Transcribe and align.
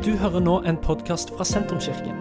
Du 0.00 0.14
hører 0.16 0.40
nå 0.40 0.54
en 0.64 0.78
podkast 0.80 1.28
fra 1.36 1.44
Sentrumskirken. 1.44 2.16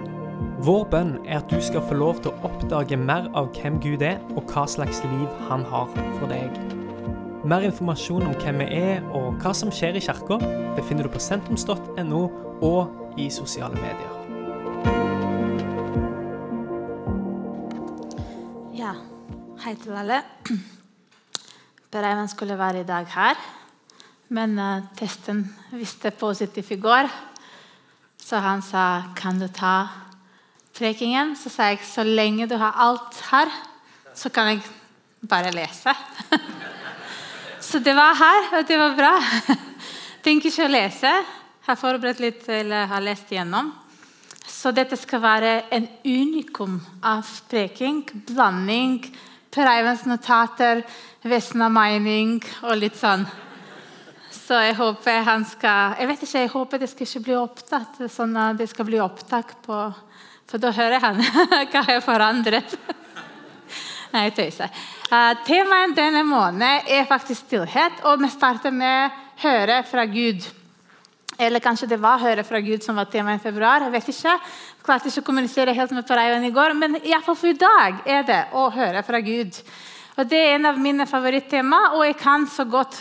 Vår 0.67 0.81
bønn 0.91 1.13
er 1.23 1.37
at 1.37 1.47
du 1.47 1.61
skal 1.63 1.79
få 1.87 1.95
lov 1.95 2.17
til 2.19 2.33
å 2.33 2.49
oppdage 2.49 2.97
mer 2.99 3.29
av 3.39 3.53
hvem 3.55 3.77
Gud 3.79 4.01
er, 4.03 4.17
og 4.35 4.51
hva 4.51 4.65
slags 4.67 4.99
liv 5.05 5.37
han 5.47 5.63
har 5.63 5.87
for 6.17 6.27
deg. 6.27 6.57
Mer 7.47 7.63
informasjon 7.63 8.25
om 8.27 8.35
hvem 8.41 8.59
vi 8.59 8.81
er 8.81 9.07
og 9.15 9.39
hva 9.39 9.53
som 9.55 9.71
skjer 9.71 9.95
i 9.95 10.01
kirka, 10.03 10.41
befinner 10.75 11.07
du 11.07 11.13
på 11.13 11.21
sentrums.no 11.23 12.25
og 12.67 13.15
i 13.15 13.29
sosiale 13.31 13.79
medier. 13.79 14.11
Ja, 18.75 18.91
hei 19.63 19.77
til 19.79 19.95
alle. 20.03 20.19
Bereiven 21.95 22.27
skulle 22.27 22.59
være 22.59 22.83
i 22.83 22.91
dag 22.91 23.07
her, 23.15 23.39
men 24.35 24.59
eh, 24.59 24.85
testen 24.99 25.45
viste 25.71 26.11
positivt 26.11 26.75
i 26.75 26.81
går. 26.83 27.28
Så 28.29 28.37
han 28.37 28.61
sa, 28.61 29.03
'Kan 29.15 29.39
du 29.39 29.47
ta 29.47 29.87
prekingen?' 30.73 31.35
Så 31.35 31.49
sa 31.49 31.63
jeg, 31.63 31.79
'Så 31.81 32.03
lenge 32.03 32.47
du 32.47 32.57
har 32.57 32.73
alt 32.77 33.21
her, 33.31 33.47
så 34.13 34.29
kan 34.29 34.47
jeg 34.47 34.61
bare 35.29 35.51
lese'. 35.51 35.95
så 37.59 37.79
det 37.79 37.95
var 37.95 38.13
her, 38.13 38.59
og 38.59 38.67
det 38.67 38.77
var 38.77 38.95
bra. 38.95 39.23
Tenker 40.23 40.49
ikke 40.49 40.65
å 40.65 40.67
lese. 40.67 41.25
Har 41.61 41.75
forberedt 41.75 42.19
litt, 42.19 42.49
eller 42.49 42.85
har 42.85 43.01
lest 43.01 43.31
igjennom. 43.31 43.73
Så 44.47 44.71
dette 44.71 44.97
skal 44.97 45.21
være 45.21 45.63
en 45.71 45.87
unikum 46.05 46.81
av 47.03 47.25
preking. 47.49 48.05
Blanding. 48.27 49.15
Per 49.51 49.65
Eivens 49.65 50.05
notater, 50.05 50.83
Vesna 51.23 51.69
mening 51.69 52.43
og 52.61 52.77
litt 52.77 52.95
sånn. 52.95 53.25
Så 54.49 54.57
jeg 54.65 54.79
håper 54.79 55.25
han 55.27 55.43
skal 55.45 55.99
Jeg 55.99 56.09
vet 56.09 56.21
ikke, 56.25 56.39
jeg 56.41 56.49
håper 56.49 56.81
det 56.81 56.89
skal 56.89 57.05
ikke 57.05 57.25
bli 57.27 57.35
opptatt, 57.37 57.99
sånn 58.09 58.37
at 58.39 58.57
det 58.57 58.65
skal 58.71 58.87
bli 58.87 58.97
opptak 59.03 59.59
på 59.61 59.81
For 60.49 60.61
da 60.61 60.71
hører 60.73 61.03
han 61.03 61.19
hva 61.69 61.83
jeg 61.85 62.01
forandret. 62.01 62.73
Nei, 64.13 64.23
jeg 64.25 64.33
tøyser. 64.39 64.71
Uh, 65.11 65.35
temaet 65.45 65.93
denne 65.93 66.23
måneden 66.25 66.87
er 66.89 67.05
faktisk 67.05 67.45
stillhet, 67.45 67.99
og 68.09 68.23
vi 68.23 68.29
starter 68.33 68.73
med 68.73 69.13
'høre 69.43 69.83
fra 69.85 70.07
Gud'. 70.09 70.47
Eller 71.37 71.61
kanskje 71.61 71.91
det 71.91 72.01
var 72.01 72.17
'høre 72.17 72.43
fra 72.43 72.57
Gud' 72.57 72.81
som 72.81 72.95
var 72.95 73.05
temaet 73.05 73.37
i 73.37 73.43
februar. 73.43 73.85
Jeg 73.85 73.91
vet 73.91 74.09
ikke. 74.09 74.33
Jeg 74.33 74.83
klarte 74.83 75.07
ikke 75.07 75.21
å 75.21 75.29
kommunisere 75.29 75.77
helt 75.77 75.91
med 75.91 76.07
Pareiven 76.07 76.49
i 76.49 76.51
går, 76.51 76.73
men 76.73 76.97
iallfall 77.03 77.37
for 77.37 77.53
i 77.53 77.53
dag 77.53 78.01
er 78.05 78.23
det 78.23 78.41
å 78.53 78.71
høre 78.73 79.05
fra 79.05 79.21
Gud. 79.21 79.61
Og 80.17 80.25
Det 80.25 80.41
er 80.41 80.55
en 80.55 80.65
av 80.65 80.79
mine 80.79 81.05
favorittema, 81.05 81.93
og 81.93 82.05
jeg 82.05 82.17
kan 82.17 82.47
så 82.47 82.65
godt 82.65 82.97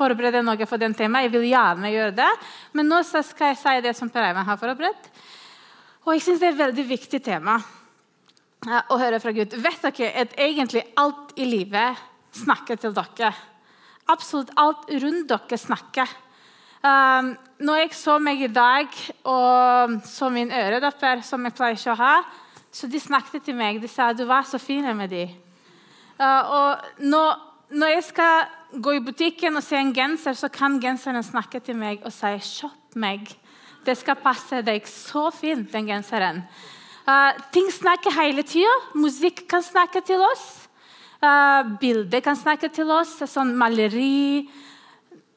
forberede 0.00 0.42
noe 0.44 0.68
for 0.68 0.80
den 0.80 0.96
temaet. 0.96 1.28
Jeg 1.28 1.34
vil 1.36 1.50
gjerne 1.50 1.92
gjøre 1.92 2.16
det, 2.22 2.30
men 2.76 2.88
nå 2.88 3.02
skal 3.04 3.52
jeg 3.52 3.60
si 3.60 3.76
det 3.84 3.94
som 3.98 4.10
Per 4.12 4.30
Eivind 4.30 4.48
har 4.48 4.60
forberedt. 4.60 5.12
Og 6.06 6.14
jeg 6.16 6.24
syns 6.24 6.40
det 6.40 6.48
er 6.48 6.56
et 6.56 6.64
veldig 6.64 6.86
viktig 6.88 7.20
tema 7.24 7.58
å 8.60 8.98
høre 9.00 9.20
fra 9.20 9.32
Gud. 9.36 9.54
Vet 9.60 9.84
dere 9.84 10.24
at 10.24 10.34
egentlig 10.40 10.84
alt 11.00 11.34
i 11.40 11.46
livet 11.48 12.00
snakker 12.36 12.80
til 12.80 12.94
dere? 12.96 13.32
Absolutt 14.10 14.52
alt 14.60 14.88
rundt 15.02 15.28
dere 15.30 15.60
snakker. 15.60 16.12
Um, 16.80 17.34
når 17.60 17.82
jeg 17.82 17.96
så 17.98 18.14
meg 18.22 18.40
i 18.40 18.48
dag 18.48 18.88
og 19.28 19.98
så 20.08 20.30
min 20.32 20.52
øredopper, 20.52 21.20
som 21.24 21.44
jeg 21.44 21.56
pleier 21.56 21.76
ikke 21.76 21.92
å 21.92 22.00
ha, 22.00 22.14
så 22.72 22.88
de 22.88 23.00
snakket 23.02 23.44
til 23.44 23.58
meg. 23.58 23.82
De 23.82 23.90
sa 23.90 24.12
du 24.16 24.24
var 24.28 24.48
så 24.48 24.60
fin 24.62 24.86
med 24.96 25.12
dem. 25.12 25.34
Uh, 26.20 26.24
og 26.24 27.04
når, 27.04 27.36
når 27.76 27.94
jeg 27.96 28.06
skal 28.08 28.48
gå 28.72 28.94
i 28.96 29.02
butikken 29.04 29.56
og 29.58 29.64
se 29.64 29.78
en 29.78 29.92
genser, 29.94 30.36
så 30.38 30.50
kan 30.52 30.78
genseren 30.82 31.24
snakke 31.24 31.60
til 31.64 31.78
meg 31.78 32.04
og 32.04 32.12
si 32.14 32.32
«Shop 32.44 32.96
meg'. 32.96 33.34
Det 33.84 33.96
skal 33.96 34.18
passe 34.20 34.60
deg 34.62 34.86
så 34.86 35.30
fint, 35.32 35.70
den 35.72 35.88
genseren. 35.88 36.42
Uh, 37.08 37.32
ting 37.52 37.70
snakker 37.72 38.12
hele 38.12 38.44
tida. 38.44 38.72
Musikk 38.94 39.46
kan 39.48 39.62
snakke 39.64 40.02
til 40.04 40.20
oss. 40.20 40.68
Uh, 41.22 41.64
bilder 41.80 42.20
kan 42.20 42.36
snakke 42.36 42.68
til 42.68 42.90
oss. 42.92 43.16
Sånn 43.24 43.54
maleri. 43.56 44.44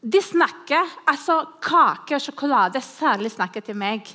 De 0.03 0.21
snakker. 0.21 0.91
Altså 1.07 1.39
kake 1.63 2.17
og 2.17 2.25
sjokolade 2.25 2.83
særlig 2.83 3.31
snakker 3.31 3.63
til 3.63 3.79
meg. 3.79 4.11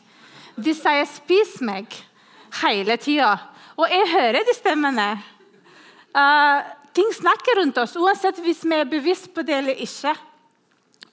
De 0.57 0.75
sier 0.77 1.09
'spis 1.09 1.59
meg' 1.65 2.03
hele 2.63 2.97
tida. 2.97 3.39
Og 3.79 3.89
jeg 3.89 4.13
hører 4.13 4.45
de 4.45 4.55
stemmene. 4.55 5.11
Uh, 6.15 6.61
ting 6.95 7.09
snakker 7.15 7.61
rundt 7.61 7.79
oss, 7.83 7.97
uansett 7.97 8.41
hvis 8.45 8.65
vi 8.65 8.77
er 8.77 8.89
bevisst 8.89 9.31
på 9.35 9.45
det 9.47 9.57
eller 9.61 9.83
ikke. 9.85 10.15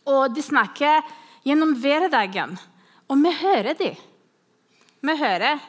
Og 0.05 0.33
de 0.35 0.43
snakker 0.45 1.01
gjennom 1.45 1.73
hverdagen. 1.81 2.55
Og 3.09 3.21
vi 3.21 3.31
hører 3.39 3.77
de. 3.77 3.91
Vi 5.05 5.15
hører. 5.19 5.61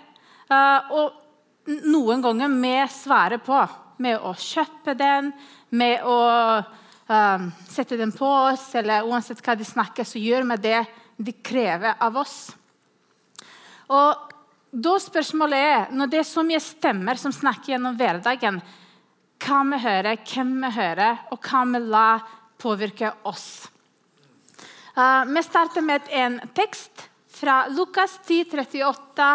Uh, 0.49 0.93
og 0.97 1.77
noen 1.85 2.23
ganger 2.25 2.53
vi 2.53 2.75
svarer 2.95 3.43
på 3.43 3.59
med 4.03 4.21
å 4.21 4.35
kjøpe 4.37 4.95
den, 4.97 5.33
med 5.73 6.05
å 6.05 6.19
uh, 6.61 7.49
sette 7.69 7.97
den 7.99 8.13
på 8.15 8.29
oss, 8.29 8.69
eller 8.77 9.09
uansett 9.09 9.41
hva 9.45 9.57
de 9.57 9.67
snakker, 9.67 10.05
så 10.05 10.21
gjør 10.21 10.47
vi 10.53 10.61
det 10.69 10.81
de 11.17 11.33
krever 11.33 11.97
av 12.05 12.17
oss. 12.21 12.51
Og 13.89 14.33
da 14.77 14.97
spørsmålet 15.01 15.59
er, 15.59 15.87
Når 15.95 16.11
det 16.11 16.19
er 16.21 16.29
så 16.29 16.43
mye 16.45 16.61
stemmer 16.61 17.17
som 17.17 17.33
snakker 17.33 17.73
gjennom 17.73 17.97
hverdagen, 17.97 18.61
hva 19.43 19.63
vi 19.71 19.81
hører, 19.83 20.21
hvem 20.25 20.55
vi 20.63 20.71
hører, 20.77 21.25
og 21.33 21.41
hva 21.45 21.65
vi 21.71 21.81
lar 21.85 22.25
påvirke 22.61 23.13
oss. 23.29 23.69
Uh, 24.97 25.25
vi 25.29 25.43
starter 25.45 25.85
med 25.85 26.09
en 26.09 26.39
tekst 26.57 27.05
fra 27.37 27.67
Lukas 27.69 28.17
10, 28.25 28.47
38, 28.57 29.29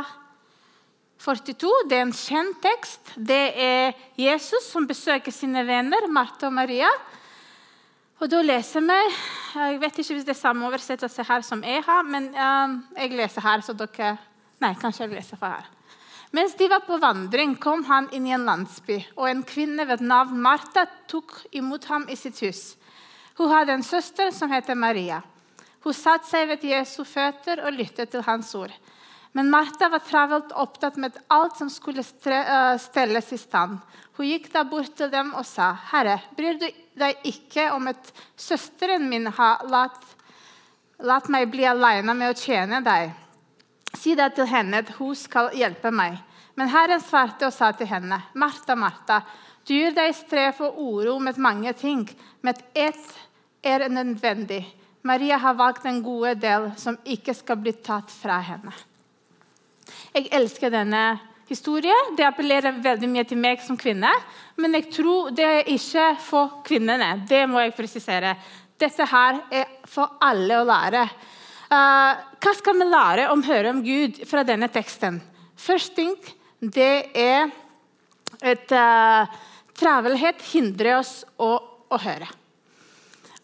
42. 1.22 1.70
Det 1.90 2.00
er 2.00 2.06
en 2.08 2.16
kjent 2.18 2.58
tekst. 2.64 3.14
Det 3.16 3.44
er 3.62 3.94
Jesus 4.18 4.72
som 4.72 4.88
besøker 4.90 5.34
sine 5.34 5.62
venner, 5.68 6.08
Marte 6.10 6.50
og 6.50 6.56
Maria. 6.58 6.90
Og 8.22 8.30
da 8.30 8.42
leser 8.46 8.84
vi 8.86 8.98
Jeg 9.52 9.80
vet 9.82 9.98
ikke 10.00 10.14
hvis 10.14 10.26
det 10.26 10.36
er 10.36 10.40
samme 10.40 10.68
oversettelse 10.68 11.26
her 11.28 11.46
som 11.46 11.64
jeg 11.66 11.84
har, 11.86 12.04
men 12.08 12.30
uh, 12.34 12.78
jeg 12.98 13.14
leser 13.18 13.46
her, 13.46 13.62
så 13.66 13.78
dere 13.78 14.18
Nei, 14.62 14.76
kanskje 14.78 15.08
jeg 15.08 15.16
leser 15.16 15.40
fra 15.42 15.56
her. 15.56 15.70
Mens 16.32 16.56
de 16.56 16.68
var 16.72 16.80
på 16.88 16.96
vandring, 16.98 17.58
kom 17.60 17.84
han 17.90 18.08
inn 18.16 18.28
i 18.28 18.32
en 18.32 18.46
landsby, 18.48 19.02
og 19.20 19.28
en 19.28 19.44
kvinne 19.44 19.84
ved 19.88 20.04
navn 20.06 20.40
Martha 20.40 20.86
tok 21.12 21.34
imot 21.52 21.90
ham 21.92 22.06
i 22.08 22.16
sitt 22.16 22.40
hus. 22.46 22.62
Hun 23.36 23.52
hadde 23.52 23.76
en 23.76 23.84
søster 23.84 24.32
som 24.32 24.52
heter 24.52 24.78
Maria. 24.80 25.20
Hun 25.84 25.96
satte 25.98 26.30
seg 26.30 26.48
ved 26.48 26.64
Jesu 26.64 27.04
føtter 27.04 27.64
og 27.66 27.76
lyttet 27.76 28.14
til 28.14 28.24
hans 28.24 28.54
ord. 28.56 28.72
Men 29.36 29.50
Martha 29.52 29.88
var 29.92 30.04
travelt 30.08 30.52
opptatt 30.60 30.98
med 31.00 31.18
alt 31.32 31.58
som 31.60 31.72
skulle 31.72 32.04
eh, 32.04 32.78
stelles 32.80 33.32
i 33.32 33.40
stand. 33.40 33.80
Hun 34.16 34.28
gikk 34.28 34.50
da 34.54 34.64
bort 34.68 34.96
til 34.96 35.12
dem 35.12 35.34
og 35.36 35.46
sa, 35.48 35.72
'Herre, 35.92 36.20
bryr 36.36 36.60
du 36.60 36.68
deg 37.00 37.28
ikke 37.28 37.72
om 37.76 37.88
at 37.88 38.12
søsteren 38.38 39.10
min 39.10 39.28
har 39.28 39.64
latt, 39.68 40.04
latt 41.00 41.28
meg 41.32 41.52
bli 41.52 41.66
alene 41.66 42.14
med 42.14 42.32
å 42.32 42.40
tjene 42.40 42.84
deg?' 42.84 43.16
Si 43.98 44.16
det 44.16 44.32
til 44.36 44.48
henne 44.48 44.82
at 44.84 44.92
hun 44.98 45.16
skal 45.18 45.52
hjelpe 45.58 45.92
meg. 45.94 46.20
Men 46.56 46.72
Herren 46.72 47.02
svarte 47.04 47.48
og 47.48 47.56
sa 47.56 47.72
til 47.76 47.90
henne, 47.90 48.20
Martha, 48.36 48.76
Martha, 48.76 49.22
du 49.68 49.74
gir 49.76 49.94
deg 49.96 50.14
strev 50.18 50.62
og 50.66 50.78
uro 50.82 51.18
med 51.22 51.40
mange 51.40 51.74
ting, 51.78 52.08
men 52.42 52.58
ett 52.74 53.12
er 53.64 53.88
nødvendig. 53.90 54.64
Maria 55.04 55.38
har 55.38 55.58
valgt 55.58 55.86
en 55.86 56.02
god 56.04 56.42
del 56.42 56.72
som 56.78 56.98
ikke 57.06 57.34
skal 57.34 57.60
bli 57.62 57.74
tatt 57.82 58.10
fra 58.14 58.40
henne. 58.46 58.74
Jeg 60.14 60.30
elsker 60.34 60.74
denne 60.74 61.04
historien. 61.50 62.16
Det 62.18 62.26
appellerer 62.26 62.82
veldig 62.84 63.10
mye 63.10 63.26
til 63.28 63.40
meg 63.42 63.62
som 63.66 63.78
kvinne. 63.80 64.12
Men 64.62 64.78
jeg 64.78 64.90
tror 64.94 65.32
det 65.36 65.48
er 65.48 65.72
ikke 65.74 66.08
for 66.22 66.60
kvinnene. 66.68 67.14
Det 67.28 67.44
må 67.50 67.64
jeg 67.64 67.76
presisere. 67.78 68.36
Dette 68.80 69.08
her 69.10 69.42
er 69.52 69.78
for 69.90 70.18
alle 70.22 70.62
å 70.62 70.68
lære. 70.68 71.06
Uh, 71.72 72.20
hva 72.44 72.52
skal 72.58 72.76
vi 72.76 72.86
lære 72.90 73.30
om 73.32 73.44
høre 73.48 73.72
om 73.72 73.78
Gud 73.86 74.18
fra 74.28 74.44
denne 74.44 74.68
teksten? 74.68 75.22
Først 75.56 75.94
ting, 75.96 76.18
det 76.60 77.14
er 77.16 77.48
at 78.44 78.74
uh, 78.76 79.30
travelhet 79.80 80.42
hindrer 80.52 80.98
oss 80.98 81.22
å, 81.40 81.54
å, 81.88 82.00
høre. 82.02 82.28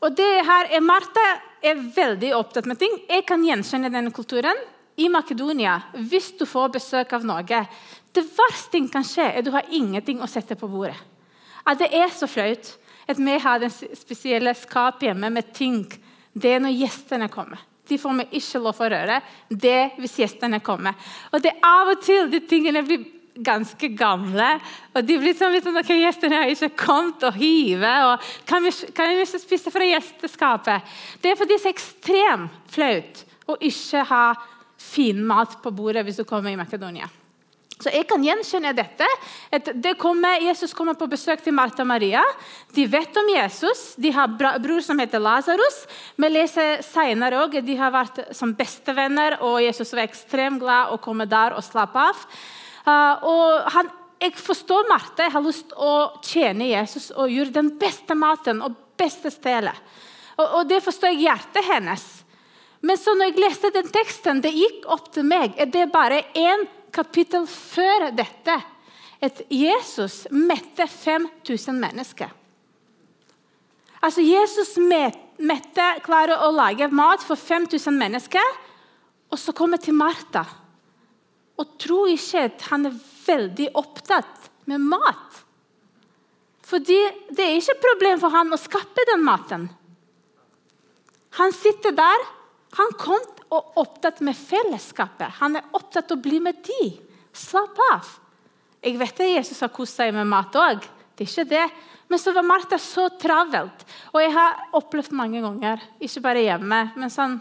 Og 0.03 0.11
det 0.17 0.27
her 0.43 0.73
er 0.75 0.83
Martha 0.83 1.23
er 1.63 1.79
veldig 1.79 2.33
opptatt 2.35 2.67
med 2.67 2.81
ting. 2.81 2.97
Jeg 3.07 3.23
kan 3.29 3.45
gjenkjenne 3.47 3.93
denne 3.93 4.11
kulturen. 4.11 4.59
I 4.97 5.07
Makedonia, 5.13 5.77
hvis 6.09 6.31
du 6.39 6.43
får 6.49 6.71
besøk 6.73 7.11
av 7.13 7.25
noe 7.29 7.43
Det 7.45 8.23
verste 8.33 8.79
som 8.79 8.87
kan 8.89 9.05
skje, 9.05 9.27
er 9.29 9.39
at 9.39 9.45
du 9.45 9.51
har 9.53 9.71
ingenting 9.71 10.19
å 10.19 10.27
sette 10.27 10.57
på 10.57 10.67
bordet. 10.67 10.97
At 11.63 11.79
det 11.79 11.91
er 11.93 12.09
så 12.11 12.27
flaut 12.27 12.73
at 13.07 13.21
vi 13.21 13.39
har 13.39 13.61
den 13.61 13.71
spesielle 13.71 14.51
skap 14.57 15.03
hjemme 15.05 15.29
med 15.31 15.53
ting. 15.53 15.85
Det 16.33 16.57
er 16.57 16.63
når 16.65 16.75
gjestene 16.75 17.29
kommer. 17.31 17.61
De 17.89 17.99
får 18.01 18.17
vi 18.21 18.25
ikke 18.39 18.61
lov 18.63 18.81
å 18.81 18.89
røre. 18.93 19.21
Det 19.49 19.99
hvis 19.99 20.17
gjestene 20.23 20.59
kommer. 20.63 20.97
Og 21.31 21.43
det 21.43 21.53
er 21.53 21.69
av 21.69 21.93
og 21.93 22.01
til 22.03 22.27
de 22.31 22.41
tingene 22.47 22.83
blir 22.87 23.05
ganske 23.43 23.89
gamle. 23.97 24.49
Og 24.95 25.05
de 25.05 25.17
blir 25.21 25.35
sånn 25.37 25.57
sånn 25.61 25.79
ok, 25.81 25.93
Gjestene 26.01 26.41
har 26.41 26.51
ikke 26.51 26.73
kommet 26.79 27.25
og 27.27 27.37
hive. 27.37 27.93
Og 28.09 28.27
kan, 28.49 28.65
vi, 28.65 28.73
ikke 28.73 29.41
spise 29.41 29.73
fra 29.73 29.87
gjesteskapet? 29.87 30.97
Det 31.21 31.31
er 31.31 31.39
fordi 31.39 31.57
det 31.57 31.63
er 31.63 31.75
ekstremt 31.75 32.73
flaut 32.73 33.23
å 33.47 33.57
ikke 33.63 34.03
ha 34.09 34.25
fin 34.77 35.23
mat 35.25 35.57
på 35.63 35.73
bordet 35.73 36.05
hvis 36.05 36.21
du 36.21 36.27
kommer 36.27 36.53
i 36.53 36.59
Makedonia. 36.59 37.09
Så 37.77 37.91
jeg 37.93 38.07
kan 38.09 38.23
gjenkjenne 38.25 38.71
dette. 38.73 39.07
Det 39.77 39.93
kommer, 40.01 40.41
Jesus 40.41 40.73
kommer 40.73 40.97
på 40.97 41.05
besøk 41.11 41.43
til 41.45 41.53
Martha 41.53 41.83
og 41.83 41.89
Maria. 41.91 42.23
De 42.73 42.87
vet 42.89 43.19
om 43.21 43.29
Jesus. 43.29 43.91
De 44.01 44.09
har 44.15 44.31
bror 44.33 44.81
som 44.81 44.97
heter 44.97 45.21
Lasarus. 45.21 45.83
Vi 46.17 46.31
leser 46.31 46.81
senere 46.85 47.43
også, 47.43 47.61
de 47.61 47.75
har 47.77 47.93
vært 47.93 48.23
som 48.35 48.55
bestevenner, 48.57 49.37
og 49.45 49.61
Jesus 49.61 49.93
var 49.93 50.07
ekstremt 50.07 50.63
glad 50.63 50.93
å 50.95 50.97
komme 51.03 51.29
der 51.29 51.53
og 51.53 51.65
slappe 51.65 52.01
av. 52.01 52.23
Uh, 52.87 53.25
og 53.29 53.69
han, 53.75 53.91
jeg 54.25 54.33
forstår 54.41 54.89
Martha. 54.89 55.27
Jeg 55.27 55.35
har 55.35 55.45
lyst 55.45 55.69
til 55.69 55.77
å 55.77 55.95
tjene 56.25 56.71
Jesus 56.71 57.11
og 57.13 57.29
gjøre 57.29 57.59
den 57.59 57.75
beste 57.77 58.17
maten 58.17 58.63
og 58.65 58.79
beste 58.97 59.29
stedet. 59.33 59.75
Og, 60.39 60.45
og 60.47 60.63
det 60.71 60.81
forstår 60.85 61.13
jeg 61.13 61.27
hjertet 61.27 61.69
hennes. 61.69 62.07
Men 62.81 62.97
så 62.97 63.13
når 63.17 63.31
jeg 63.31 63.41
leste 63.41 63.73
den 63.73 63.93
teksten, 63.93 64.41
det 64.41 64.53
gikk 64.55 64.85
opp 64.93 65.11
til 65.13 65.25
meg. 65.29 65.53
Er 65.61 65.69
det 65.69 65.87
bare 65.93 66.23
én 66.37 66.65
kapittel 66.95 67.47
før 67.49 68.09
dette 68.15 68.57
at 69.23 69.41
Jesus 69.49 70.25
mette 70.31 70.85
5000 70.87 71.79
mennesker. 71.81 72.29
Altså 74.03 74.21
Jesus 74.21 74.75
mette, 74.77 75.87
klarer 76.05 76.45
å 76.45 76.51
lage 76.53 76.89
mat 76.93 77.23
for 77.25 77.39
5000 77.39 77.97
mennesker, 77.97 78.53
og 79.33 79.41
så 79.41 79.55
kommer 79.57 79.81
til 79.81 79.97
Martha. 79.97 80.45
Og 81.57 81.73
tror 81.81 82.11
ikke 82.13 82.45
at 82.47 82.67
han 82.69 82.85
er 82.87 82.99
veldig 83.25 83.71
opptatt 83.79 84.51
med 84.69 84.85
mat. 84.85 85.41
Fordi 86.67 86.99
det 87.31 87.43
er 87.43 87.57
ikke 87.57 87.73
et 87.77 87.83
problem 87.83 88.21
for 88.21 88.35
han 88.35 88.53
å 88.53 88.59
skaffe 88.59 89.05
den 89.09 89.23
maten. 89.25 89.67
Han 91.39 91.53
sitter 91.55 91.95
der. 91.95 92.25
Han 92.77 92.93
kom 92.99 93.23
og 93.53 93.79
opptatt 93.79 94.21
med 94.25 94.37
fellesskapet. 94.37 95.37
Han 95.39 95.59
er 95.59 95.67
opptatt 95.77 96.11
av 96.11 96.17
å 96.17 96.23
bli 96.23 96.39
med 96.43 96.59
de. 96.65 96.91
Slapp 97.35 97.79
av. 97.91 98.07
Jeg 98.83 98.97
vet 98.99 99.21
at 99.21 99.29
Jesus 99.31 99.61
har 99.63 99.73
kost 99.73 99.97
seg 99.99 100.13
med 100.15 100.27
mat 100.29 100.55
òg. 100.57 100.83
Det 101.17 101.25
er 101.25 101.31
ikke 101.31 101.49
det. 101.49 101.65
Men 102.07 102.21
så 102.21 102.31
var 102.35 102.45
Martha 102.47 102.79
så 102.79 103.07
travelt. 103.19 103.83
Og 104.13 104.21
jeg 104.21 104.33
har 104.35 104.77
opplevd 104.77 105.15
mange 105.17 105.41
ganger, 105.43 105.83
ikke 105.99 106.23
bare 106.23 106.45
hjemme, 106.45 106.81
men 106.95 107.13
sånn 107.13 107.39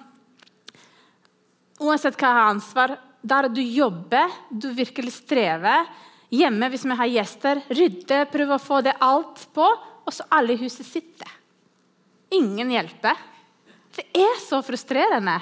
Uansett 1.76 2.14
hva 2.16 2.30
jeg 2.30 2.36
har 2.38 2.46
ansvar, 2.54 2.92
der 3.20 3.50
du 3.52 3.60
jobber, 3.60 4.30
du 4.48 4.70
virkelig 4.72 5.12
strever 5.18 5.84
Hjemme, 6.32 6.66
hvis 6.72 6.86
vi 6.88 6.96
har 6.98 7.10
gjester, 7.10 7.60
rydde, 7.70 8.24
prøve 8.32 8.56
å 8.56 8.62
få 8.62 8.80
det 8.82 8.96
alt 9.04 9.44
på, 9.54 9.66
og 9.66 10.14
så 10.14 10.24
alle 10.34 10.56
i 10.56 10.58
huset 10.58 10.86
sitter. 10.86 11.30
Ingen 12.34 12.72
hjelper. 12.74 13.20
Det 13.94 14.08
er 14.10 14.34
så 14.42 14.58
frustrerende. 14.66 15.36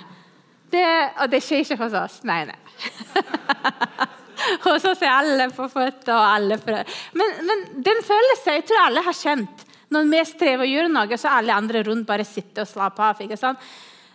Det, 0.74 0.84
og 1.22 1.30
det 1.30 1.40
skjer 1.44 1.62
ikke 1.62 1.78
hos 1.84 1.96
oss. 1.98 2.20
Nei, 2.26 2.40
nei. 2.48 2.58
hos 4.66 4.86
oss 4.90 5.02
er 5.04 5.12
alle 5.12 5.48
på 5.54 5.68
føtter 5.70 6.14
og 6.16 6.24
alle 6.26 6.58
prøver. 6.62 6.90
Men, 7.14 7.36
men 7.46 7.64
den 7.86 8.02
følelsen 8.06 8.58
jeg 8.58 8.66
tror 8.68 8.86
alle 8.88 9.04
har 9.06 9.18
kjent. 9.18 9.64
Når 9.94 10.08
vi 10.10 10.22
strever 10.26 10.66
og 10.66 10.72
gjør 10.72 10.88
noe, 10.90 11.18
så 11.20 11.34
alle 11.36 11.54
andre 11.54 11.84
rundt 11.86 12.08
bare 12.08 12.26
sitter 12.26 12.64
og 12.64 12.70
slapper 12.70 13.12
av. 13.12 13.20
ikke 13.22 13.38
sant? 13.38 13.62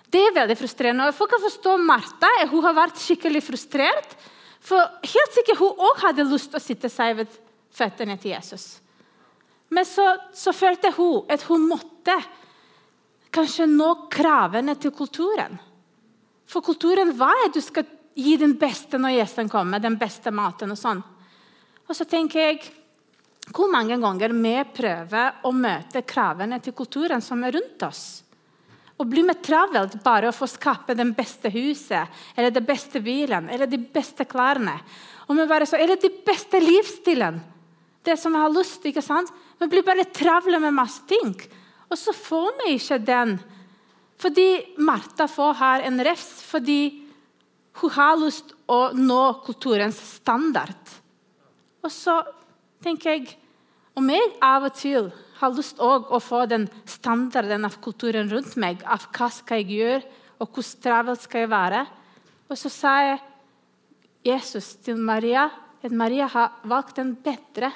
Det 0.10 0.22
er 0.26 0.36
veldig 0.36 0.58
frustrerende. 0.58 1.08
Og 1.08 1.16
Folk 1.16 1.32
kan 1.36 1.44
forstå 1.46 1.78
Martha. 1.86 2.32
Hun 2.50 2.66
har 2.66 2.76
vært 2.78 3.00
skikkelig 3.00 3.44
frustrert. 3.46 4.18
For 4.66 4.82
helt 5.14 5.38
sikkert 5.38 5.62
hun 5.62 5.86
òg 5.88 6.04
hadde 6.04 6.28
lyst 6.28 6.52
til 6.52 6.60
å 6.60 6.64
sitte 6.64 6.92
seg 6.92 7.16
ved 7.22 7.40
føttene 7.76 8.18
til 8.20 8.34
Jesus. 8.34 8.82
Men 9.70 9.86
så, 9.86 10.06
så 10.34 10.52
følte 10.56 10.92
hun 10.98 11.30
at 11.32 11.46
hun 11.48 11.68
måtte 11.70 12.18
kanskje 13.32 13.70
nå 13.70 13.92
kravene 14.12 14.74
til 14.82 14.92
kulturen. 14.98 15.60
For 16.50 16.66
kulturen 16.66 17.14
hva 17.18 17.30
er 17.46 17.52
du 17.54 17.62
skal 17.62 17.88
gi 18.18 18.36
den 18.42 18.56
beste 18.60 19.00
når 19.00 19.20
gjesten 19.20 19.50
kommer, 19.52 19.82
den 19.82 19.98
beste 20.00 20.34
maten 20.34 20.74
og 20.74 20.80
sånn. 20.80 21.02
Og 21.86 21.98
så 21.98 22.06
tenker 22.10 22.42
jeg 22.42 22.64
hvor 23.54 23.70
mange 23.72 23.98
ganger 23.98 24.34
vi 24.36 24.56
prøver 24.76 25.46
å 25.46 25.52
møte 25.56 26.04
kravene 26.06 26.60
til 26.62 26.76
kulturen 26.78 27.22
som 27.22 27.44
er 27.46 27.56
rundt 27.56 27.86
oss. 27.86 28.04
Og 29.00 29.08
blir 29.08 29.24
vi 29.30 29.36
travelt 29.46 29.96
bare 30.04 30.30
å 30.30 30.36
få 30.36 30.48
skape 30.50 30.94
det 30.98 31.08
beste 31.16 31.50
huset 31.54 32.36
eller 32.36 32.52
den 32.52 32.66
beste 32.68 33.00
bilen 33.02 33.48
eller 33.50 33.70
de 33.70 33.80
beste 33.80 34.28
klærne? 34.28 34.76
Og 35.30 35.38
vi 35.38 35.46
bare 35.48 35.66
så, 35.70 35.78
Eller 35.78 35.96
den 35.96 36.20
beste 36.26 36.60
livsstilen? 36.60 37.40
Det 38.04 38.18
som 38.20 38.34
vi 38.34 38.40
har 38.40 38.52
lyst 38.52 38.82
til. 38.82 38.90
ikke 38.90 39.06
sant? 39.06 39.32
Vi 39.60 39.68
blir 39.68 39.84
bare 39.84 40.04
travle 40.04 40.60
med 40.60 40.74
masse 40.74 41.06
ting. 41.08 41.34
Og 41.90 41.98
så 41.98 42.14
får 42.14 42.52
vi 42.60 42.76
ikke 42.76 43.00
den 43.06 43.40
fordi 44.20 44.76
Martha 44.84 45.28
får 45.32 45.54
her 45.60 45.86
en 45.88 46.04
refs 46.04 46.42
fordi 46.48 46.82
hun 47.80 47.94
har 47.96 48.18
lyst 48.20 48.52
å 48.68 48.90
nå 48.96 49.22
kulturens 49.46 50.00
standard. 50.20 50.98
Og 51.80 51.92
så 51.94 52.18
tenker 52.84 53.16
jeg 53.16 53.38
om 53.96 54.10
jeg 54.12 54.34
av 54.44 54.68
og 54.68 54.76
til 54.76 55.10
har 55.40 55.56
lyst 55.56 55.80
å 55.80 56.20
få 56.20 56.44
den 56.52 56.68
standarden 56.88 57.64
av 57.68 57.78
kulturen 57.84 58.28
rundt 58.32 58.58
meg, 58.60 58.84
av 58.84 59.08
hva 59.16 59.30
skal 59.32 59.62
jeg 59.62 59.80
gjøre, 59.80 60.02
og 60.40 60.52
hvor 60.56 60.68
travelt 60.84 61.24
skal 61.24 61.44
jeg 61.44 61.52
være 61.52 61.82
Og 62.48 62.56
så 62.58 62.70
sa 62.72 62.92
jeg 63.04 63.18
Jesus 64.26 64.72
til 64.84 64.98
Maria 64.98 65.50
at 65.84 65.92
Maria 65.96 66.28
har 66.28 66.60
valgt 66.68 66.98
den 67.00 67.14
bedre, 67.24 67.72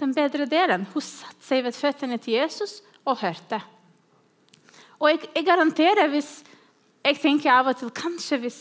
den 0.00 0.14
bedre 0.16 0.46
delen. 0.48 0.86
Hun 0.92 1.04
satte 1.04 1.44
seg 1.44 1.64
ved 1.66 1.76
føttene 1.76 2.18
til 2.22 2.38
Jesus 2.38 2.80
og 3.04 3.18
hørte. 3.20 3.58
Og 5.02 5.10
jeg, 5.10 5.24
jeg, 5.34 5.46
garanterer 5.46 6.10
hvis 6.12 6.30
Jeg 7.02 7.18
tenker 7.18 7.50
av 7.50 7.72
og 7.72 7.78
til 7.80 7.90
kanskje 7.90 8.38
hvis 8.44 8.60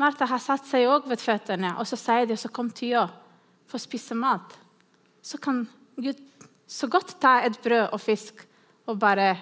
Martha 0.00 0.26
har 0.28 0.40
satt 0.40 0.66
seg 0.68 0.84
òg 0.88 1.06
ved 1.08 1.20
føttene, 1.20 1.74
og 1.80 1.86
så 1.88 1.96
sier 1.96 2.26
de 2.28 2.36
så 2.36 2.48
kom 2.52 2.68
tida 2.72 3.06
for 3.68 3.76
å 3.76 3.80
spise 3.80 4.16
mat, 4.16 4.52
så 5.20 5.36
kan 5.40 5.62
Gud 5.96 6.20
så 6.68 6.88
godt 6.88 7.14
ta 7.20 7.38
et 7.44 7.56
brød 7.60 7.92
og 7.92 8.00
fisk 8.00 8.40
og 8.88 8.96
bare 9.00 9.34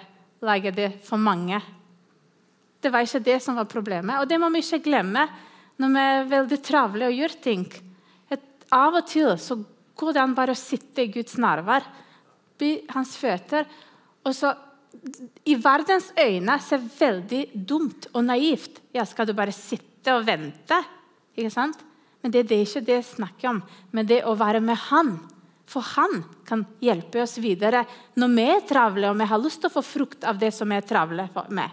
lage 0.43 0.71
det 0.75 0.89
for 1.07 1.19
mange. 1.19 1.59
Det 2.79 2.91
var 2.91 3.03
ikke 3.03 3.23
det 3.23 3.37
som 3.43 3.59
var 3.59 3.67
problemet. 3.71 4.19
Og 4.19 4.27
det 4.27 4.39
må 4.39 4.49
vi 4.51 4.63
ikke 4.63 4.83
glemme 4.87 5.25
når 5.79 5.95
vi 5.95 6.03
er 6.03 6.31
veldig 6.35 6.59
travle 6.63 7.07
og 7.07 7.19
gjør 7.19 7.35
ting. 7.43 7.65
Et, 8.31 8.47
av 8.71 8.99
og 8.99 9.07
til 9.07 9.31
så 9.39 9.59
går 9.99 10.15
det 10.15 10.23
an 10.23 10.35
bare 10.35 10.55
å 10.55 10.59
sitte 10.59 11.03
i 11.03 11.11
Guds 11.11 11.35
nærvær, 11.39 11.87
bli 12.59 12.77
hans 12.95 13.15
føtter, 13.19 13.67
og 14.27 14.35
så 14.35 14.51
i 15.45 15.55
verdens 15.59 16.09
øyne 16.17 16.55
ser 16.63 16.81
veldig 16.81 17.43
dumt 17.53 18.09
og 18.13 18.23
naivt 18.25 18.81
Ja, 18.95 19.05
skal 19.05 19.27
du 19.29 19.35
bare 19.37 19.53
sitte 19.53 20.15
og 20.15 20.25
vente? 20.27 20.79
Ikke 21.37 21.51
sant? 21.53 21.77
Men 22.23 22.33
det, 22.33 22.47
det 22.49 22.57
er 22.57 22.65
ikke 22.65 22.85
det 22.87 22.95
jeg 22.97 23.09
snakker 23.13 23.51
om, 23.51 23.59
men 23.95 24.07
det 24.09 24.23
å 24.27 24.35
være 24.35 24.59
med 24.63 24.79
Han. 24.89 25.13
For 25.69 25.85
Han 25.95 26.23
kan 26.47 26.65
hjelpe 26.83 27.21
oss 27.23 27.37
videre 27.39 27.85
når 28.19 28.33
vi 28.35 28.47
er 28.55 28.65
travle 28.67 29.11
og 29.11 29.19
vi 29.19 29.29
har 29.29 29.41
lyst 29.41 29.61
til 29.61 29.69
å 29.69 29.75
få 29.77 29.85
frukt 29.85 30.25
av 30.27 30.39
det 30.41 30.51
som 30.55 30.69
vi 30.69 30.79
er 30.79 30.87
travle 30.87 31.29
med. 31.53 31.69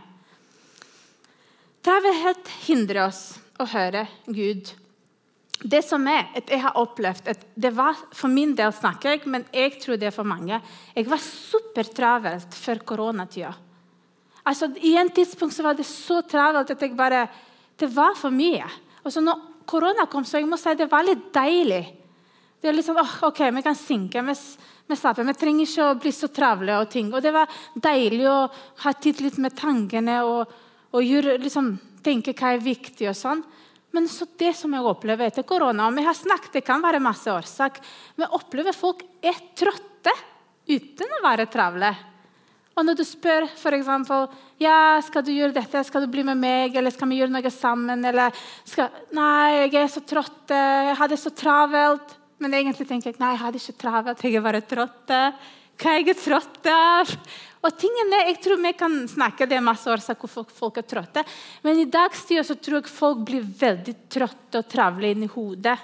Travelhet 1.87 2.51
hindrer 2.67 3.07
oss 3.07 3.39
å 3.63 3.67
høre 3.71 4.05
Gud 4.27 4.73
det 5.65 5.81
som 5.87 6.05
er, 6.07 6.29
at 6.37 6.51
Jeg 6.51 6.61
har 6.61 6.77
opplevd 6.77 7.29
at 7.33 7.45
det 7.57 7.73
var 7.73 7.97
For 8.13 8.29
min 8.29 8.55
del 8.57 8.73
snakker 8.73 9.15
jeg, 9.15 9.23
men 9.27 9.47
jeg 9.53 9.79
tror 9.81 9.97
det 9.97 10.11
er 10.11 10.15
for 10.15 10.29
mange. 10.29 10.61
Jeg 10.95 11.09
var 11.09 11.23
supertravelt 11.23 12.55
før 12.55 12.83
koronatida. 12.85 13.55
Altså, 14.47 14.69
I 14.85 14.97
en 15.01 15.11
tidspunkt 15.11 15.55
så 15.55 15.65
var 15.65 15.75
det 15.75 15.87
så 15.89 16.21
travelt 16.23 16.71
at 16.71 16.83
jeg 16.83 16.97
bare 16.97 17.27
Det 17.79 17.89
var 17.95 18.15
for 18.15 18.31
mye. 18.31 18.67
Og 19.05 19.13
så 19.13 19.21
når 19.21 19.41
korona 19.67 20.07
kom, 20.07 20.25
så 20.25 20.39
jeg 20.39 20.49
må 20.49 20.57
si 20.57 20.75
det 20.75 20.91
var 20.91 21.05
litt 21.05 21.33
deilig. 21.35 21.85
Det 22.61 22.69
er 22.69 22.77
litt 22.77 22.87
sånn, 22.87 23.01
oh, 23.01 23.17
ok, 23.29 23.51
Vi 23.53 23.63
kan 23.63 23.77
synke 23.77 24.23
vi, 24.23 24.35
vi 24.87 24.97
slapper 24.97 25.25
Vi 25.25 25.35
trenger 25.35 25.67
ikke 25.67 25.91
å 25.91 25.99
bli 26.01 26.13
så 26.13 26.29
travle. 26.29 26.79
Og 26.81 26.91
ting. 26.91 27.13
Og 27.15 27.23
det 27.23 27.33
var 27.33 27.51
deilig 27.75 28.29
å 28.29 28.39
ha 28.85 28.93
tid 28.93 29.21
litt 29.21 29.39
med 29.39 29.57
tankene 29.57 30.23
og, 30.25 30.53
og 30.93 31.03
gjøre, 31.03 31.39
liksom, 31.43 31.77
tenke 32.05 32.37
hva 32.37 32.55
er 32.55 32.65
viktig. 32.65 33.09
og 33.09 33.17
sånn. 33.17 33.43
Men 33.97 34.09
det 34.37 34.53
som 34.59 34.75
jeg 34.77 34.85
opplever 34.85 35.31
etter 35.31 35.47
korona 35.49 35.87
og 35.89 35.95
vi 35.97 36.05
har 36.05 36.17
snakket, 36.17 36.53
Det 36.53 36.67
kan 36.67 36.83
være 36.85 37.01
masse 37.01 37.33
årsak. 37.33 37.81
Vi 38.17 38.29
opplever 38.29 38.77
folk 38.77 39.01
er 39.25 39.39
trøtte 39.57 40.13
uten 40.69 41.17
å 41.17 41.23
være 41.25 41.47
travle. 41.49 41.95
Og 42.77 42.85
når 42.85 42.99
du 42.99 43.05
spør 43.09 43.47
f.eks. 43.49 43.89
Ja, 44.61 45.01
skal 45.01 45.25
du 45.25 45.33
gjøre 45.33 45.57
dette, 45.57 45.81
skal 45.89 46.05
du 46.05 46.11
bli 46.13 46.27
med 46.29 46.37
meg, 46.37 46.77
eller 46.77 46.93
skal 46.93 47.09
vi 47.09 47.23
gjøre 47.23 47.33
noe 47.33 47.53
sammen 47.53 48.05
eller 48.05 48.37
skal, 48.69 48.93
Nei, 49.17 49.65
jeg 49.65 49.81
er 49.81 49.89
så 49.89 50.03
trøtt, 50.05 50.53
jeg 50.53 50.97
har 50.99 51.09
det 51.09 51.21
så 51.23 51.33
travelt. 51.33 52.19
Men 52.37 52.53
egentlig 52.53 52.85
tenker 52.85 53.15
jeg 53.15 53.21
nei, 53.23 53.33
jeg 53.33 53.41
har 53.41 53.55
det 53.55 53.63
ikke 53.63 53.81
travelt, 53.81 54.21
jeg 54.21 54.37
er 54.37 54.45
bare 54.45 54.61
trøtt. 54.61 55.15
Hva 55.81 55.95
er 55.95 56.05
jeg 56.05 56.21
trøtt 56.21 56.69
av? 56.69 57.17
Og 57.67 57.75
tingene, 57.75 58.23
Jeg 58.29 58.39
tror 58.43 58.63
vi 58.63 58.73
kan 58.79 58.95
snakke 59.09 59.47
det 59.47 59.57
er 59.59 59.65
masse 59.65 59.91
årsaker 59.91 60.29
hvorfor 60.29 60.47
folk 60.55 60.79
er 60.79 60.87
trøtte. 60.87 61.25
Men 61.63 61.81
i 61.83 61.91
dagstida 61.91 62.45
så 62.47 62.55
tror 62.55 62.81
jeg 62.81 62.93
folk 62.93 63.25
blir 63.27 63.43
veldig 63.43 63.95
trøtte 64.09 64.63
og 64.63 64.69
travle 64.71 65.11
inni 65.11 65.27
hodet. 65.27 65.77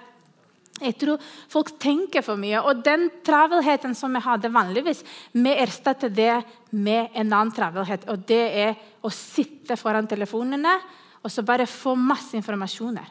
Jeg 0.82 0.96
tror 0.98 1.22
folk 1.50 1.74
tenker 1.82 2.22
for 2.22 2.38
mye. 2.38 2.60
Og 2.62 2.82
den 2.84 3.08
travelheten 3.26 3.94
som 3.98 4.14
vi 4.14 4.22
hadde 4.22 4.50
vanligvis, 4.52 5.02
vi 5.32 5.54
erstatter 5.54 6.10
det 6.10 6.42
med 6.70 7.10
en 7.14 7.32
annen 7.32 7.54
travelhet. 7.54 8.06
Og 8.10 8.26
det 8.26 8.44
er 8.66 8.78
å 9.02 9.10
sitte 9.10 9.78
foran 9.78 10.10
telefonene 10.10 10.78
og 11.22 11.30
så 11.30 11.44
bare 11.46 11.68
få 11.70 11.94
masse 11.98 12.34
informasjoner. 12.38 13.10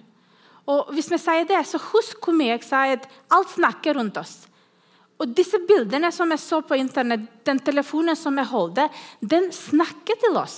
Og 0.72 0.92
hvis 0.96 1.10
vi 1.12 1.20
sier 1.20 1.48
det, 1.48 1.60
så 1.68 1.80
Husk 1.92 2.20
hvor 2.24 2.36
mye 2.38 2.54
jeg 2.54 2.66
sier 2.68 3.00
at 3.00 3.08
alt 3.34 3.54
snakker 3.56 3.98
rundt 3.98 4.20
oss. 4.20 4.46
Og 5.22 5.36
disse 5.38 5.60
bildene 5.70 6.10
som 6.14 6.32
jeg 6.34 6.42
så 6.42 6.62
på 6.66 6.78
internett, 6.82 7.28
den 7.46 7.60
telefonen 7.62 8.18
som 8.18 8.38
jeg 8.42 8.50
holdt, 8.50 8.82
den 9.22 9.52
snakker 9.54 10.18
til 10.22 10.40
oss 10.42 10.58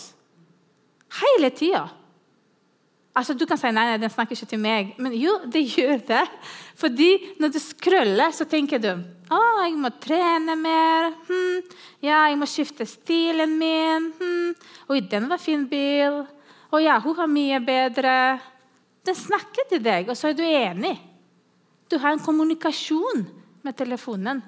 hele 1.19 1.51
tida. 1.53 1.83
Altså, 3.13 3.35
du 3.37 3.43
kan 3.45 3.59
si 3.61 3.69
nei, 3.69 3.83
nei, 3.85 3.97
den 4.01 4.09
snakker 4.09 4.33
ikke 4.33 4.49
til 4.49 4.61
meg, 4.61 4.95
men 4.97 5.13
jo, 5.13 5.35
det 5.51 5.61
gjør 5.75 5.99
det. 6.07 6.23
Fordi 6.79 7.09
når 7.41 7.51
du 7.53 7.59
scroller, 7.61 8.33
så 8.33 8.47
tenker 8.49 8.81
du 8.81 8.89
å, 9.33 9.41
jeg 9.63 9.75
må 9.77 9.91
trene 10.01 10.55
mer. 10.57 11.11
Hm. 11.27 11.59
Ja, 12.03 12.23
jeg 12.29 12.39
må 12.41 12.47
skifte 12.49 12.87
stilen 12.89 13.53
min. 13.59 14.09
Hm. 14.17 14.55
Oi, 14.89 14.99
den 15.09 15.29
var 15.29 15.41
fin 15.41 15.67
bil. 15.69 16.23
Å 16.73 16.81
ja, 16.81 16.97
hun 17.03 17.17
har 17.19 17.29
mye 17.29 17.61
bedre. 17.63 18.15
Den 19.05 19.17
snakker 19.17 19.69
til 19.69 19.83
deg, 19.85 20.09
og 20.09 20.17
så 20.17 20.31
er 20.31 20.37
du 20.37 20.43
enig. 20.47 20.95
Du 21.91 21.99
har 22.01 22.15
en 22.15 22.23
kommunikasjon 22.23 23.27
med 23.63 23.77
telefonen. 23.77 24.41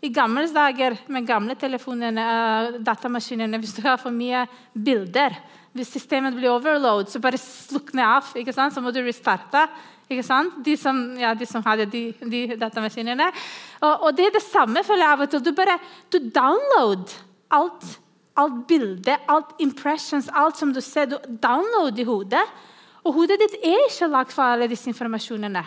I 0.00 0.08
gamle 0.08 0.46
dager 0.48 0.96
med 1.12 1.26
gamle 1.28 1.54
telefonene, 1.60 2.24
uh, 2.24 2.76
datamaskinene, 2.80 3.58
hvis 3.60 3.74
du 3.76 3.82
har 3.84 3.98
for 4.00 4.14
mye 4.14 4.46
bilder 4.72 5.36
Hvis 5.76 5.92
systemet 5.94 6.34
blir 6.34 6.50
overload, 6.50 7.06
så 7.06 7.20
bare 7.22 7.38
slukner 7.38 8.02
av. 8.16 8.30
ikke 8.34 8.52
sant? 8.52 8.74
Så 8.74 8.80
må 8.82 8.90
du 8.90 8.98
restarte. 9.04 9.68
ikke 10.08 10.24
sant? 10.26 10.56
De 10.66 10.74
som, 10.76 10.96
ja, 11.14 11.30
de 11.34 11.46
som 11.46 11.62
hadde 11.62 11.86
de, 11.86 12.00
de 12.18 12.56
datamaskinene. 12.58 13.28
Og, 13.78 14.02
og, 14.08 14.16
det 14.16 14.26
er 14.26 14.32
det 14.34 14.42
samme 14.42 14.82
føler 14.82 15.04
jeg 15.04 15.12
av 15.12 15.22
og 15.22 15.30
til. 15.30 15.44
Du 15.46 15.52
bare 15.54 15.78
du 16.10 16.18
download 16.18 17.14
alt. 17.54 17.86
Alt 18.34 18.66
bilde, 18.66 19.14
alt 19.28 19.54
impressions, 19.62 20.26
alt 20.34 20.58
som 20.58 20.72
du 20.74 20.80
ser. 20.82 21.06
Du 21.06 21.18
download 21.38 22.02
i 22.02 22.08
hodet. 22.08 22.42
Og 23.04 23.14
hodet 23.14 23.38
ditt 23.38 23.60
er 23.62 23.86
ikke 23.86 24.10
lagd 24.10 24.34
for 24.34 24.50
alle 24.50 24.66
disse 24.70 24.90
informasjonene. 24.90 25.62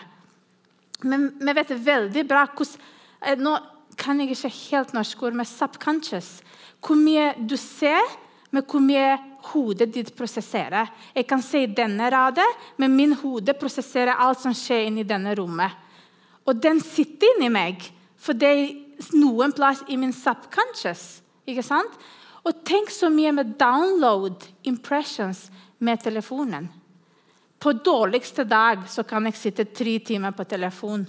Men 1.07 1.29
vi 1.39 1.55
vet 1.55 1.77
veldig 1.85 2.27
bra 2.27 2.43
hvordan 2.51 3.47
eh, 3.55 3.69
kan 4.03 4.19
jeg 4.19 4.33
ikke 4.35 4.51
helt 4.69 4.93
norsk 4.95 5.23
ord, 5.23 5.37
men 5.39 5.47
subconscious. 5.47 6.41
Hvor 6.83 6.99
mye 6.99 7.31
du 7.39 7.55
ser, 7.59 8.03
men 8.51 8.65
hvor 8.67 8.83
mye 8.83 9.15
hodet 9.51 9.89
ditt 9.93 10.11
prosesserer. 10.15 10.91
Jeg 11.15 11.27
kan 11.27 11.41
se 11.43 11.63
i 11.63 11.71
denne 11.71 12.09
radet, 12.11 12.47
men 12.77 12.95
min 12.95 13.15
hode 13.23 13.55
prosesserer 13.59 14.19
alt 14.19 14.43
som 14.43 14.55
skjer 14.55 14.87
inni 14.87 15.05
denne 15.07 15.33
rommet. 15.39 15.71
Og 16.47 16.59
den 16.59 16.81
sitter 16.83 17.33
inni 17.35 17.49
meg, 17.51 17.83
for 18.19 18.35
det 18.35 18.51
er 18.51 19.15
noen 19.17 19.51
plass 19.55 19.83
i 19.87 19.97
min 19.99 20.13
subconscious. 20.15 21.21
ikke 21.47 21.63
sant? 21.63 21.91
Og 22.43 22.63
tenk 22.67 22.91
så 22.91 23.09
mye 23.11 23.31
med 23.31 23.55
download 23.59 24.43
impressions 24.63 25.49
med 25.79 26.03
telefonen. 26.03 26.69
På 27.59 27.71
dårligste 27.73 28.43
dag 28.43 28.83
så 28.91 29.03
kan 29.07 29.25
jeg 29.25 29.39
sitte 29.39 29.65
tre 29.65 29.99
timer 29.99 30.31
på 30.35 30.43
telefon. 30.43 31.05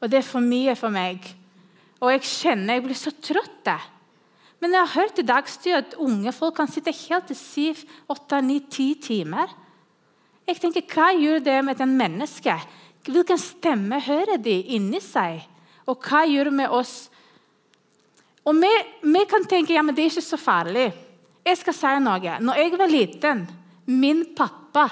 Og 0.00 0.10
det 0.10 0.22
er 0.22 0.26
for 0.28 0.40
mye 0.40 0.74
for 0.76 0.92
meg. 0.92 1.20
Og 2.02 2.10
jeg 2.10 2.26
kjenner 2.26 2.78
jeg 2.78 2.84
blir 2.86 2.98
så 2.98 3.12
trøtt. 3.14 3.70
Men 4.62 4.74
jeg 4.74 4.82
har 4.82 4.94
hørt 4.94 5.18
i 5.18 5.26
dagstid 5.26 5.74
at 5.78 5.94
unge 6.02 6.32
folk 6.34 6.56
kan 6.58 6.70
sitte 6.70 6.94
helt 6.94 7.28
til 7.30 7.38
syv, 7.38 7.82
åtte, 8.10 8.40
ni, 8.42 8.60
ti 8.70 8.92
timer. 9.02 9.50
Jeg 10.46 10.58
tenker, 10.58 10.86
Hva 10.90 11.12
gjør 11.14 11.42
det 11.42 11.58
med 11.64 11.80
et 11.80 11.88
menneske? 11.88 12.56
Hvilken 13.06 13.38
stemme 13.38 13.98
hører 14.02 14.38
de 14.42 14.54
inni 14.74 15.00
seg? 15.02 15.42
Og 15.90 15.98
hva 16.06 16.22
gjør 16.26 16.50
det 16.50 16.58
med 16.58 16.74
oss? 16.74 16.94
Og 18.46 18.58
vi, 18.58 18.70
vi 19.02 19.22
kan 19.30 19.46
tenke 19.46 19.74
ja, 19.74 19.82
men 19.82 19.94
det 19.94 20.04
er 20.04 20.12
ikke 20.12 20.24
så 20.26 20.38
farlig. 20.38 20.90
Jeg 21.42 21.58
skal 21.58 21.74
si 21.74 21.94
noe. 22.02 22.38
Når 22.42 22.58
jeg 22.58 22.78
var 22.78 22.90
liten, 22.90 23.46
min 23.90 24.24
pappa 24.38 24.86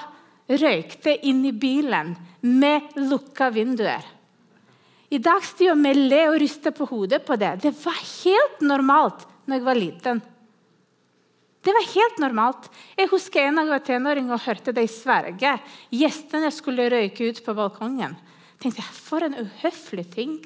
røykte 0.51 1.15
inn 1.27 1.45
i 1.47 1.55
bilen 1.55 2.15
med 2.43 2.95
lukka 2.99 3.51
vinduer. 3.55 4.03
I 5.11 5.19
dag 5.19 5.43
stiger 5.43 5.75
vi 5.75 5.91
le 5.97 6.21
og 6.29 6.37
ryster 6.39 6.71
på 6.71 6.87
hodet 6.87 7.19
på 7.27 7.35
det. 7.35 7.57
Det 7.65 7.73
var 7.83 7.97
helt 7.99 8.61
normalt 8.63 9.25
når 9.43 9.57
jeg 9.57 9.65
var 9.65 9.79
liten. 9.79 10.21
Det 11.61 11.73
var 11.75 11.87
helt 11.91 12.21
normalt. 12.23 12.69
Jeg 12.97 13.09
husker 13.11 13.43
en 13.43 13.59
gang 13.59 13.67
jeg 13.67 13.75
var 13.75 13.83
tenåring 13.85 14.29
og 14.31 14.41
hørte 14.41 14.73
de 14.73 14.85
sverge. 14.89 15.51
Gjestene 15.93 16.49
skulle 16.55 16.87
røyke 16.89 17.27
ut 17.27 17.41
på 17.43 17.55
balkongen. 17.57 18.15
Jeg 18.15 18.63
tenkte 18.63 18.85
For 18.95 19.25
en 19.25 19.35
uhøflig 19.43 20.05
ting. 20.13 20.37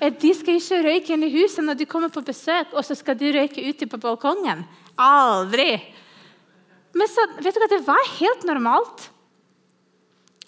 De 0.00 0.32
skal 0.34 0.56
ikke 0.58 0.80
røyke 0.82 1.12
inn 1.14 1.26
i 1.28 1.30
huset 1.36 1.62
når 1.62 1.76
de 1.78 1.86
kommer 1.86 2.10
på 2.10 2.24
besøk, 2.26 2.72
og 2.72 2.82
så 2.82 2.96
skal 2.98 3.18
de 3.20 3.34
røyke 3.36 3.62
ute 3.62 3.86
på 3.86 4.00
balkongen. 4.00 4.64
Aldri! 4.98 5.76
Men 6.96 7.08
så, 7.08 7.28
vet 7.38 7.54
du 7.54 7.60
hva, 7.60 7.68
det 7.70 7.84
var 7.84 8.08
helt 8.16 8.48
normalt. 8.48 9.06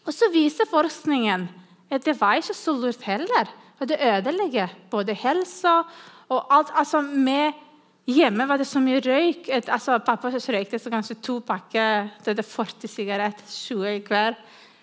Og 0.04 0.12
så 0.16 0.26
viser 0.32 0.68
forskningen 0.68 1.46
det 1.90 2.16
var 2.20 2.40
ikke 2.40 2.56
så 2.56 2.72
lurt 2.72 3.02
heller. 3.06 3.50
For 3.78 3.90
det 3.90 4.00
ødelegger 4.00 4.72
både 4.90 5.14
helsa 5.14 5.82
og 6.28 6.46
alt. 6.50 6.72
Altså, 6.74 7.02
Hjemme 8.04 8.44
var 8.44 8.60
det 8.60 8.66
så 8.68 8.82
mye 8.84 9.00
røyk. 9.00 9.48
Altså, 9.48 9.96
pappa 10.04 10.28
røykte 10.28 10.90
kanskje 10.92 11.16
to 11.24 11.38
pakker 11.40 12.10
det 12.24 12.38
er 12.38 12.44
40 12.44 12.88
sigaretter, 12.88 13.46
20 13.48 13.94
i 13.94 14.02
hver. 14.04 14.36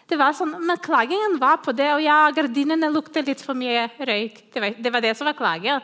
Det 0.09 0.17
var 0.17 0.33
sånn, 0.33 0.55
Men 0.59 0.77
klagingen 0.81 1.37
var 1.39 1.61
på 1.61 1.71
det. 1.71 1.93
Og 1.93 2.01
ja, 2.01 2.31
gardinene 2.33 2.89
lukter 2.89 3.23
litt 3.23 3.41
for 3.41 3.53
mye 3.53 3.89
røyk. 3.99 4.51
Det 4.51 4.61
var, 4.61 4.73
det 4.73 4.93
var 4.93 5.01
det 5.01 5.13
som 5.17 5.29
var 5.29 5.37
klagen. 5.37 5.81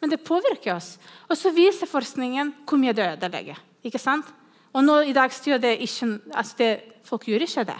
Men 0.00 0.10
det 0.10 0.20
påvirker 0.22 0.76
oss. 0.76 0.98
Og 1.28 1.36
så 1.36 1.50
viser 1.50 1.90
forskningen 1.90 2.52
hvor 2.68 2.78
mye 2.78 2.92
det 2.92 3.14
ødelegger. 3.16 3.58
Ikke 3.82 3.98
sant? 3.98 4.28
Og 4.76 4.84
nå 4.84 5.00
i 5.08 5.16
dag 5.16 5.32
styrer 5.32 5.62
det 5.62 5.78
ikke 5.80 6.18
altså 6.34 6.60
det, 6.60 6.72
Folk 7.08 7.24
gjør 7.24 7.46
ikke 7.46 7.64
det. 7.64 7.78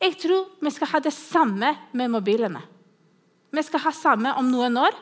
Jeg 0.00 0.16
tror 0.22 0.46
vi 0.64 0.72
skal 0.72 0.90
ha 0.94 1.00
det 1.04 1.12
samme 1.12 1.74
med 1.92 2.12
mobilene. 2.12 2.62
Vi 3.50 3.62
skal 3.66 3.82
ha 3.84 3.92
samme 3.92 4.32
om 4.38 4.48
noen 4.48 4.78
år. 4.80 4.96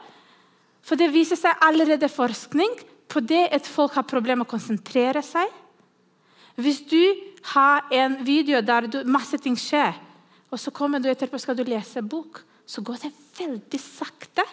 For 0.82 0.98
det 0.98 1.10
viser 1.12 1.38
seg 1.38 1.64
allerede 1.64 2.08
forskning 2.10 2.74
på 3.08 3.22
det 3.24 3.46
at 3.54 3.68
folk 3.68 3.96
har 3.98 4.08
problemer 4.08 4.42
med 4.42 4.48
å 4.48 4.52
konsentrere 4.52 5.22
seg. 5.24 5.48
Hvis 6.58 6.80
du 6.90 7.02
har 7.52 7.86
en 7.94 8.18
video 8.26 8.60
der 8.64 8.88
du, 8.90 9.02
masse 9.06 9.38
ting 9.38 9.56
skjer, 9.58 9.94
og 10.48 10.58
så 10.58 10.72
kommer 10.74 11.00
du 11.00 11.10
etterpå 11.10 11.38
skal 11.38 11.56
du 11.58 11.62
lese 11.68 12.02
bok, 12.02 12.40
så 12.66 12.82
går 12.84 13.04
det 13.04 13.12
veldig 13.38 13.80
sakte. 13.80 14.44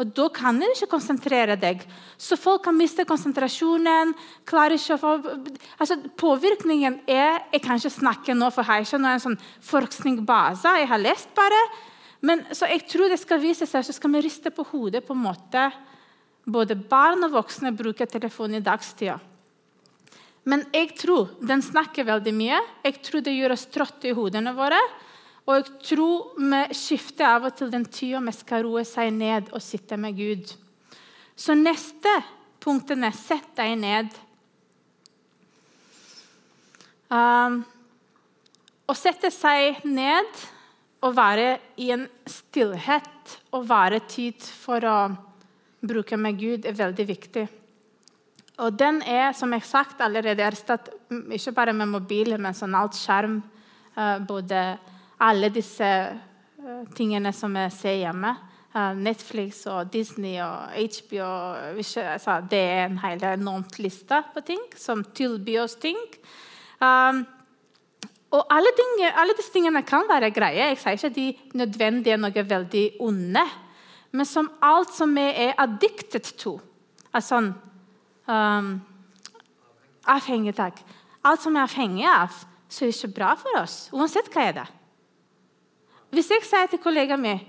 Og 0.00 0.08
Da 0.16 0.28
kan 0.32 0.56
du 0.56 0.64
ikke 0.64 0.88
konsentrere 0.94 1.56
deg. 1.60 1.82
Så 2.16 2.38
folk 2.40 2.64
kan 2.64 2.76
miste 2.76 3.04
konsentrasjonen. 3.04 4.14
klarer 4.48 4.78
ikke 4.78 4.96
å 4.96 5.02
få... 5.02 5.12
Altså, 5.78 5.98
Påvirkningen 6.16 7.02
er 7.06 7.42
Jeg 7.52 7.62
kan 7.62 7.76
ikke 7.76 7.92
snakke 8.00 8.34
nå, 8.34 8.48
for 8.50 8.62
jeg 8.62 8.70
har 8.70 8.86
ikke 8.86 9.02
noen 9.02 9.20
sånn 9.20 9.40
forskningsbase. 9.68 10.76
Jeg 10.80 10.88
har 10.88 11.02
lest 11.02 11.34
bare. 11.36 11.60
Men 12.22 12.44
så 12.54 12.70
jeg 12.70 12.86
tror 12.88 13.10
det 13.10 13.20
skal 13.20 13.42
vise 13.42 13.66
seg, 13.66 13.84
så 13.84 13.92
skal 13.92 14.14
vi 14.14 14.24
riste 14.24 14.50
på 14.54 14.64
hodet 14.70 15.04
på 15.04 15.12
en 15.12 15.26
måte. 15.26 15.68
Både 16.46 16.74
barn 16.74 17.26
og 17.26 17.36
voksne 17.36 17.74
bruker 17.76 18.08
telefon 18.08 18.56
i 18.56 18.64
dagstida. 18.64 19.18
Men 20.48 20.64
jeg 20.74 20.96
tror 20.98 21.36
den 21.44 21.62
snakker 21.62 22.08
veldig 22.08 22.32
mye. 22.34 22.58
Jeg 22.82 23.02
tror 23.04 23.22
det 23.22 23.34
gjør 23.36 23.54
oss 23.54 23.68
trøtte 23.70 24.10
i 24.10 24.16
hodene 24.16 24.54
våre. 24.56 24.80
Og 25.42 25.56
jeg 25.58 25.70
tror 25.88 26.36
vi 26.38 26.60
skifter 26.78 27.26
av 27.26 27.48
og 27.48 27.56
til 27.58 27.70
den 27.72 27.84
tida 27.90 28.20
vi 28.22 28.34
skal 28.36 28.62
roe 28.66 28.84
seg 28.86 29.10
ned 29.14 29.50
og 29.50 29.62
sitte 29.64 29.98
med 29.98 30.14
Gud. 30.18 30.52
Så 31.34 31.56
neste 31.58 32.12
punktene 32.62 33.10
sett 33.16 33.48
deg 33.58 33.74
ned. 33.80 34.12
Um, 37.12 37.62
å 38.86 38.94
sette 38.96 39.32
seg 39.34 39.82
ned 39.84 40.30
og 41.02 41.16
være 41.16 41.56
i 41.82 41.90
en 41.92 42.06
stillhet 42.30 43.34
og 43.52 43.66
være 43.68 43.98
tid 44.06 44.38
for 44.38 44.86
å 44.86 44.96
bruke 45.82 46.16
med 46.16 46.38
Gud 46.38 46.68
er 46.68 46.78
veldig 46.78 47.06
viktig. 47.08 47.44
Og 48.62 48.76
den 48.78 49.00
er, 49.02 49.32
som 49.34 49.50
jeg 49.50 49.64
har 49.64 49.70
sagt 49.70 50.02
allerede, 50.04 50.44
erstattet 50.44 50.94
ikke 51.34 51.54
bare 51.56 51.74
med 51.74 51.90
mobiler, 51.90 52.38
men 52.38 52.54
sånn 52.54 52.76
alt 52.78 52.94
skjerm. 52.94 53.40
Uh, 53.96 54.22
både 54.24 54.60
alle 55.22 55.50
disse 55.54 55.88
uh, 56.62 56.82
tingene 56.96 57.32
som 57.34 57.54
vi 57.54 57.66
ser 57.74 58.00
hjemme. 58.00 58.32
Uh, 58.72 58.94
Netflix 58.96 59.66
og 59.68 59.90
Disney 59.92 60.38
og 60.40 60.72
HBO 60.72 61.28
altså, 61.76 62.38
Det 62.48 62.58
er 62.58 62.86
en 62.86 62.96
hel 63.02 63.20
enormt 63.34 63.76
liste 63.82 64.22
på 64.32 64.40
ting 64.46 64.62
som 64.80 65.04
tilbyr 65.04 65.66
oss 65.66 65.76
ting. 65.80 65.98
Um, 66.80 67.22
og 68.32 68.46
alle, 68.48 68.72
ting, 68.72 68.94
alle, 69.12 69.36
disse 69.36 69.52
tingene 69.52 69.84
kan 69.84 70.08
være 70.08 70.32
greie. 70.32 70.70
Jeg 70.70 70.80
sier 70.80 70.96
ikke 70.96 71.12
de 71.18 71.58
nødvendig 71.60 72.14
er 72.14 72.22
noe 72.22 72.46
veldig 72.48 72.86
onde. 73.04 73.44
Men 74.12 74.28
som 74.28 74.48
alt 74.64 74.94
som 74.96 75.12
vi 75.16 75.26
er 75.44 75.52
addicted 75.60 76.32
to 76.40 76.58
altså, 77.12 77.44
um, 78.26 78.72
Avhengig, 80.02 80.56
takk. 80.58 80.80
Alt 81.22 81.44
som 81.44 81.54
vi 81.54 81.60
er 81.60 81.68
avhengig 81.68 82.06
av, 82.10 82.40
så 82.66 82.82
er 82.82 82.90
det 82.90 82.96
ikke 82.96 83.16
bra 83.20 83.34
for 83.38 83.60
oss. 83.60 83.84
Uansett 83.94 84.32
hva 84.32 84.48
er 84.48 84.56
det 84.56 84.70
hvis 86.12 86.30
jeg 86.30 86.44
sier 86.44 86.68
til 86.70 86.80
kollegaen 86.82 87.22
min 87.22 87.40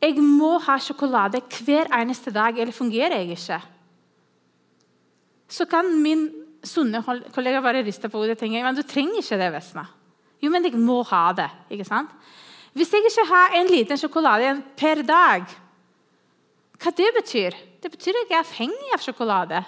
jeg 0.00 0.16
må 0.24 0.54
ha 0.64 0.78
sjokolade 0.80 1.42
hver 1.60 1.90
eneste 1.92 2.32
dag, 2.32 2.56
eller 2.56 2.72
fungerer 2.72 3.18
jeg 3.20 3.34
ikke, 3.34 3.58
så 5.50 5.66
kan 5.68 5.90
min 6.00 6.22
sunne 6.64 7.02
kollega 7.34 7.60
bare 7.60 7.82
riste 7.84 8.08
på 8.08 8.20
hodet 8.20 8.38
og 8.38 8.40
tenke 8.40 8.62
men 8.64 8.76
du 8.76 8.82
trenger 8.86 9.20
ikke 9.20 9.38
det. 9.40 9.50
Vesna. 9.52 9.84
Jo, 10.40 10.48
men 10.52 10.64
jeg 10.64 10.78
må 10.80 11.02
ha 11.10 11.32
det. 11.36 11.50
ikke 11.68 11.84
sant? 11.84 12.08
Hvis 12.72 12.92
jeg 12.92 13.10
ikke 13.10 13.26
har 13.28 13.56
en 13.58 13.68
liten 13.68 13.98
sjokolade 13.98 14.54
per 14.78 15.02
dag, 15.04 15.44
hva 16.80 16.92
det 16.96 17.10
betyr 17.18 17.56
det? 17.82 17.90
betyr 17.92 18.16
at 18.16 18.30
jeg 18.30 18.36
er 18.38 18.44
avhengig 18.44 18.92
av 18.94 19.04
sjokolade. 19.04 19.62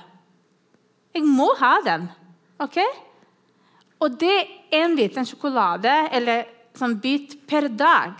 Jeg 1.13 1.25
må 1.29 1.51
ha 1.61 1.75
den. 1.85 2.09
ok? 2.59 2.79
Og 4.01 4.21
det 4.21 4.37
er 4.73 4.85
en 4.85 4.97
liten 4.97 5.27
sjokolade 5.29 5.93
eller 6.13 6.47
sånn 6.79 6.97
bit 7.01 7.37
per 7.49 7.69
dag. 7.69 8.17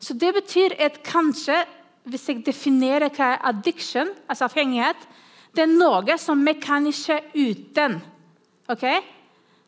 Så 0.00 0.16
det 0.16 0.32
betyr 0.34 0.74
at 0.80 1.02
kanskje, 1.04 1.58
hvis 2.08 2.28
jeg 2.30 2.44
definerer 2.46 3.12
hva 3.12 3.34
er 3.34 3.42
addiction, 3.50 4.08
altså 4.26 4.48
avhengighet, 4.48 5.02
det 5.54 5.66
er 5.66 5.72
noe 5.72 6.16
som 6.20 6.40
vi 6.46 6.54
kan 6.62 6.86
ikke 6.88 7.18
uten. 7.34 7.98
Ok? 8.70 8.86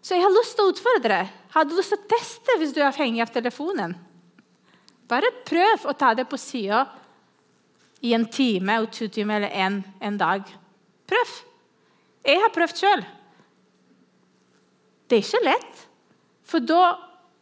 Så 0.02 0.16
jeg 0.16 0.24
har 0.24 0.34
lyst 0.34 0.56
til 0.56 0.64
å 0.64 0.72
utfordre. 0.72 1.20
Har 1.52 1.66
du 1.68 1.76
lyst 1.76 1.92
til 1.92 2.00
å 2.00 2.10
teste 2.10 2.56
hvis 2.58 2.72
du 2.74 2.80
er 2.80 2.88
avhengig 2.88 3.22
av 3.22 3.32
telefonen? 3.34 3.94
Bare 5.10 5.28
prøv 5.44 5.86
å 5.90 5.94
ta 5.98 6.14
det 6.16 6.24
på 6.30 6.38
sida 6.40 6.86
i 8.02 8.14
en 8.16 8.24
time, 8.26 8.80
og 8.82 8.90
to 8.94 9.06
timer 9.12 9.42
eller 9.42 9.56
en, 9.66 9.82
en 10.00 10.18
dag. 10.18 10.46
Prøv. 11.06 11.34
Jeg 12.24 12.40
har 12.40 12.54
prøvd 12.54 12.78
sjøl. 12.80 13.04
Det 15.06 15.18
er 15.18 15.26
ikke 15.26 15.44
lett. 15.44 15.82
For 16.48 16.64
da 16.64 16.82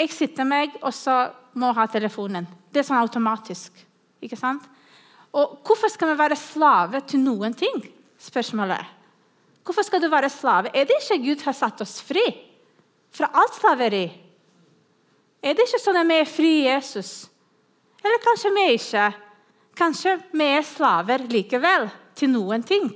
jeg 0.01 0.13
sitter 0.13 0.49
meg 0.49 0.75
og 0.81 0.93
så 0.97 1.23
må 1.61 1.71
ha 1.77 1.87
telefonen. 1.91 2.49
Det 2.71 2.83
er 2.83 2.87
sånn 2.87 3.03
automatisk. 3.03 3.75
Ikke 4.23 4.39
sant? 4.39 4.65
Og 5.35 5.61
hvorfor 5.67 5.91
skal 5.93 6.13
vi 6.13 6.19
være 6.19 6.39
slave 6.39 7.03
til 7.07 7.23
noen 7.23 7.55
ting? 7.55 7.83
Spørsmålet. 8.21 8.97
Hvorfor 9.65 9.87
skal 9.87 10.03
du 10.03 10.09
være 10.11 10.31
slave? 10.33 10.73
Er 10.75 10.89
det 10.89 10.99
ikke 10.99 11.21
Gud 11.25 11.45
har 11.47 11.57
satt 11.57 11.83
oss 11.85 12.01
fri 12.03 12.25
fra 13.15 13.31
alt 13.39 13.55
slaveri? 13.59 14.07
Er 15.41 15.57
det 15.57 15.67
ikke 15.67 15.81
sånn 15.81 16.01
at 16.01 16.09
vi 16.09 16.19
er 16.21 16.29
fri 16.29 16.51
i 16.59 16.67
Jesus? 16.67 17.13
Eller 18.01 18.23
kanskje 18.25 18.53
vi 18.57 18.67
ikke? 18.75 19.07
Kanskje 19.79 20.17
vi 20.33 20.51
er 20.57 20.67
slaver 20.67 21.25
likevel 21.31 21.89
til 22.19 22.33
noen 22.35 22.65
ting? 22.67 22.91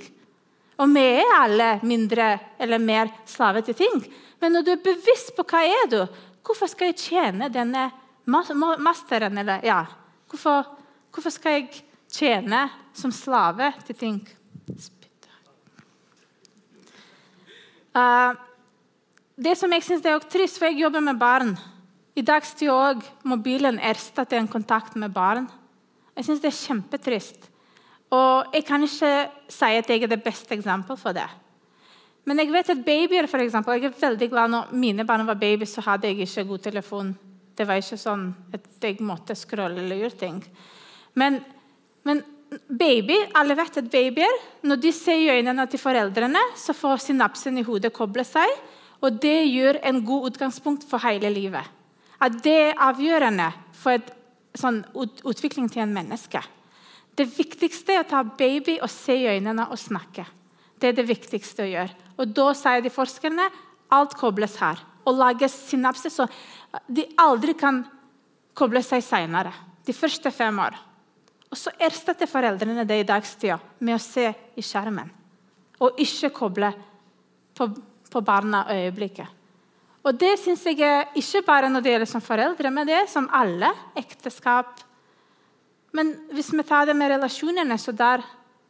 Og 0.74 0.90
vi 0.90 1.04
er 1.22 1.36
alle 1.38 1.70
mindre 1.86 2.32
eller 2.58 2.82
mer 2.82 3.12
slave 3.30 3.62
til 3.64 3.78
ting. 3.78 4.02
Men 4.42 4.56
når 4.56 4.66
du 4.66 4.72
er 4.74 4.84
bevisst 4.84 5.32
på 5.36 5.46
hva 5.48 5.64
er 5.64 5.90
du 5.90 6.00
Hvorfor 6.44 6.68
skal 6.68 6.90
jeg 6.90 6.98
tjene 7.00 7.46
denne 7.48 7.86
masteren? 8.26 9.38
Eller, 9.38 9.64
ja. 9.64 9.84
hvorfor, 10.30 10.66
hvorfor, 11.12 11.30
skal 11.30 11.52
jeg 11.52 11.84
tjene 12.08 12.68
som 12.92 13.12
slave 13.12 13.72
til 13.86 13.96
ting? 13.96 14.20
Uh, 17.94 18.34
det 19.36 19.56
som 19.58 19.72
jeg 19.72 19.82
synes 19.82 20.06
er 20.06 20.18
trist, 20.30 20.58
for 20.58 20.70
jeg 20.70 20.82
jobber 20.82 21.00
med 21.00 21.18
barn. 21.18 21.56
I 22.14 22.22
dag 22.22 22.46
står 22.46 22.70
òg 22.70 23.06
mobilen 23.26 23.80
erstatter 23.82 24.38
en 24.38 24.50
kontakt 24.50 24.94
med 24.96 25.10
barn. 25.14 25.48
Jeg 26.14 26.28
syns 26.28 26.42
det 26.42 26.52
er 26.52 26.60
kjempetrist. 26.60 27.48
Og 28.14 28.54
jeg 28.54 28.64
kan 28.68 28.82
ikke 28.86 29.14
si 29.50 29.70
at 29.78 29.90
jeg 29.90 30.04
er 30.04 30.12
det 30.12 30.22
beste 30.22 30.54
eksempelet 30.54 31.00
for 31.00 31.16
det. 31.16 31.26
Men 32.24 32.38
jeg 32.40 32.52
vet 32.52 32.70
at 32.72 32.84
babyer, 32.86 33.26
for 33.28 33.42
eksempel, 33.42 33.76
jeg 33.76 33.90
er 33.90 34.00
veldig 34.00 34.28
glad 34.30 34.52
når 34.52 34.70
mine 34.72 35.04
barn 35.04 35.26
var 35.26 35.36
babyer, 35.36 35.68
så 35.68 35.82
hadde 35.84 36.08
jeg 36.08 36.24
ikke 36.24 36.44
god 36.48 36.62
telefon. 36.70 37.10
Det 37.54 37.66
var 37.68 37.78
ikke 37.78 37.98
sånn 38.00 38.28
at 38.54 38.64
jeg 38.82 39.02
måtte 39.04 39.36
scrolle 39.38 39.82
eller 39.82 40.00
gjøre 40.02 40.18
ting. 40.18 40.40
Men, 41.18 41.38
men 42.06 42.22
baby, 42.68 43.16
alle 43.38 43.56
vet 43.58 43.78
at 43.80 43.90
babyer, 43.92 44.40
når 44.66 44.80
de 44.82 44.92
ser 44.94 45.20
i 45.22 45.30
øynene 45.36 45.66
til 45.70 45.82
foreldrene, 45.82 46.42
så 46.58 46.74
får 46.76 47.06
synapsen 47.08 47.58
i 47.60 47.66
hodet 47.66 47.94
koble 47.94 48.26
seg. 48.26 48.50
Og 49.04 49.20
det 49.22 49.44
gjør 49.50 49.80
en 49.84 50.02
god 50.06 50.30
utgangspunkt 50.30 50.86
for 50.88 51.02
hele 51.04 51.30
livet. 51.32 51.66
At 52.22 52.38
det 52.44 52.54
er 52.70 52.82
avgjørende 52.82 53.50
for 53.76 53.98
et, 53.98 54.12
sånn, 54.56 54.84
utvikling 54.94 55.68
til 55.70 55.84
en 55.84 55.94
menneske. 55.94 56.40
Det 57.14 57.26
viktigste 57.30 57.94
er 57.94 58.02
å 58.02 58.08
ta 58.10 58.22
baby 58.24 58.78
og 58.80 58.90
se 58.90 59.16
i 59.18 59.28
øynene 59.30 59.68
og 59.70 59.78
snakke. 59.78 60.24
Det 60.80 60.90
er 60.90 60.96
det 60.98 61.06
viktigste 61.06 61.66
å 61.66 61.70
gjøre. 61.70 62.02
Og 62.18 62.34
Da 62.34 62.48
sier 62.56 62.82
de 62.82 62.90
forskerne 62.90 63.46
alt 63.94 64.16
kobles 64.18 64.56
her. 64.62 64.80
Og 65.04 65.18
lage 65.18 65.48
synapser 65.52 66.12
så 66.12 66.26
de 66.88 67.04
aldri 67.20 67.54
kan 67.58 67.82
koble 68.56 68.82
seg 68.82 69.02
senere. 69.04 69.52
De 69.84 69.92
første 69.92 70.30
fem 70.32 70.58
år. 70.64 70.76
Og 71.50 71.58
Så 71.58 71.70
erstatter 71.78 72.26
foreldrene 72.26 72.86
det 72.88 73.00
i 73.02 73.06
dagstida 73.06 73.60
med 73.78 73.94
å 73.94 74.02
se 74.02 74.26
i 74.56 74.62
skjermen. 74.64 75.10
Og 75.84 76.00
ikke 76.02 76.32
koble 76.34 76.72
på, 77.54 77.68
på 78.10 78.22
barna 78.24 78.64
øyeblikket. 78.72 79.28
Og 80.04 80.18
Det 80.18 80.34
synes 80.42 80.64
jeg 80.66 80.80
er 80.84 81.12
ikke 81.16 81.44
bare 81.46 81.70
når 81.70 81.84
det 81.84 81.92
gjelder 81.92 82.10
som 82.10 82.24
foreldre, 82.24 82.70
men 82.70 82.88
det 82.88 82.96
er 82.98 83.06
som 83.08 83.28
alle 83.32 83.70
ekteskap. 83.96 84.82
Men 85.94 86.10
hvis 86.34 86.50
vi 86.52 86.64
tar 86.66 86.90
det 86.90 86.96
med 86.98 87.14
relasjonene, 87.14 87.78
så 87.78 87.94
der 87.94 88.24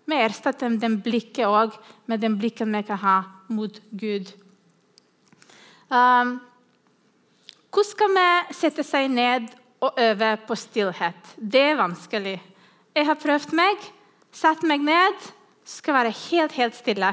vi 0.05 0.21
erstatter 0.21 0.77
den 0.77 0.99
blikket 1.03 1.49
òg 1.49 1.75
med 2.07 2.21
den 2.21 2.37
blikken 2.37 2.75
vi 2.77 2.83
kan 2.85 3.01
ha 3.01 3.17
mot 3.49 3.81
Gud. 3.91 4.29
Um, 5.91 6.39
hvordan 7.75 7.91
skal 7.91 8.13
vi 8.15 8.27
sette 8.55 8.85
seg 8.87 9.11
ned 9.11 9.49
og 9.83 9.99
øve 10.01 10.31
på 10.47 10.57
stillhet? 10.59 11.35
Det 11.37 11.63
er 11.73 11.81
vanskelig. 11.81 12.37
Jeg 12.95 13.09
har 13.09 13.19
prøvd 13.19 13.55
meg, 13.59 13.89
satt 14.31 14.63
meg 14.63 14.85
ned, 14.87 15.31
skal 15.67 15.97
være 15.99 16.15
helt, 16.29 16.55
helt 16.55 16.77
stille. 16.79 17.11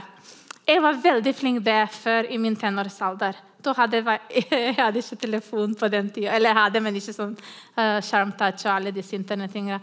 Jeg 0.67 0.81
var 0.84 0.99
veldig 1.03 1.34
flink 1.36 1.63
det 1.65 1.81
før 1.95 2.29
i 2.29 2.38
min 2.38 2.55
tenårsalder. 2.55 3.39
Da 3.62 3.73
hadde 3.77 4.01
jeg, 4.01 4.21
jeg 4.51 4.77
hadde 4.77 5.01
ikke 5.01 5.19
telefon 5.25 5.75
på 5.75 5.89
den 5.91 6.10
tida. 6.13 6.36
Eller 6.36 6.53
jeg 6.53 6.60
hadde, 6.62 6.81
men 6.86 6.97
ikke 6.97 7.15
sånn 7.15 7.36
uh, 7.77 7.99
og 7.99 8.71
alle 8.71 8.93
disse 8.93 9.17
internettingene. 9.17 9.81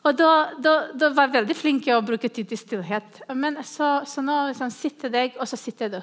Og 0.00 0.16
da, 0.16 0.30
da, 0.56 0.74
da, 0.96 1.10
var 1.12 1.28
jeg 1.28 1.40
veldig 1.40 1.56
flink 1.56 1.84
til 1.84 1.98
å 1.98 2.04
bruke 2.04 2.28
tid 2.32 2.48
til 2.48 2.58
stillhet. 2.58 3.20
Men 3.36 3.60
så, 3.66 4.00
så 4.08 4.22
nå 4.24 4.46
liksom, 4.48 4.70
sitter 4.72 5.12
deg, 5.12 5.36
og 5.36 5.48
så 5.48 5.58
sitter 5.60 5.92
du. 5.92 6.00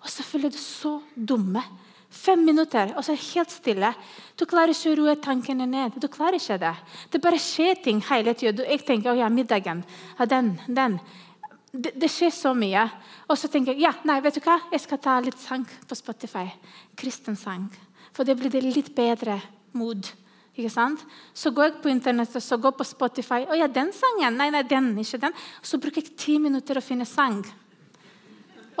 Og 0.00 0.08
så 0.08 0.24
føler 0.24 0.52
du 0.52 0.58
så 0.60 0.98
dumme. 1.14 1.62
Fem 2.10 2.40
minutter, 2.42 2.90
og 2.98 3.04
så 3.06 3.12
er 3.12 3.20
det 3.20 3.30
helt 3.36 3.52
stille. 3.54 3.88
Du 4.34 4.42
klarer 4.50 4.74
ikke 4.74 4.90
å 4.90 4.96
roe 4.98 5.12
tankene 5.22 5.66
ned. 5.70 5.94
Du 6.02 6.08
klarer 6.10 6.40
ikke 6.40 6.58
Det 6.58 6.74
Det 7.12 7.20
bare 7.22 7.38
skjer 7.38 7.82
ting 7.84 8.02
hele 8.10 8.34
tida. 8.34 8.64
Jeg 8.66 8.84
tenker 8.84 9.12
å 9.12 9.18
ja, 9.18 9.28
middagen. 9.28 9.84
Ja, 10.18 10.24
den, 10.26 10.58
den. 10.66 10.98
Det, 11.72 11.92
det, 11.94 12.10
skjer 12.10 12.30
så 12.30 12.54
mye. 12.54 12.88
Og 13.28 13.38
så 13.38 13.48
tenker 13.48 13.72
jeg 13.72 13.82
ja, 13.82 13.92
nei, 14.04 14.20
vet 14.20 14.34
du 14.34 14.40
hva? 14.40 14.58
jeg 14.72 14.80
skal 14.80 14.98
ta 14.98 15.20
litt 15.20 15.38
sang 15.38 15.64
på 15.86 15.94
Spotify. 15.94 16.48
Kristen 16.96 17.36
sang. 17.36 17.70
For 18.12 18.24
det 18.24 18.34
blir 18.36 18.50
det 18.50 18.64
litt 18.64 18.90
bedre 18.94 19.38
mood. 19.72 20.10
Ikke 20.56 20.70
sant? 20.72 21.06
Så 21.32 21.54
går 21.54 21.68
jeg 21.68 21.80
på 21.84 21.92
internett 21.92 22.34
og 22.34 22.42
så 22.42 22.58
går 22.58 22.74
på 22.74 22.84
Spotify. 22.84 23.44
Å 23.46 23.54
ja, 23.54 23.68
den 23.70 23.94
sangen. 23.94 24.34
Nei, 24.34 24.50
nei, 24.50 24.64
den, 24.66 24.96
ikke 24.98 25.22
den. 25.22 25.36
Så 25.62 25.78
bruker 25.78 26.02
jeg 26.02 26.16
ti 26.18 26.40
minutter 26.42 26.80
å 26.80 26.82
finne 26.82 27.06
sang. 27.06 27.44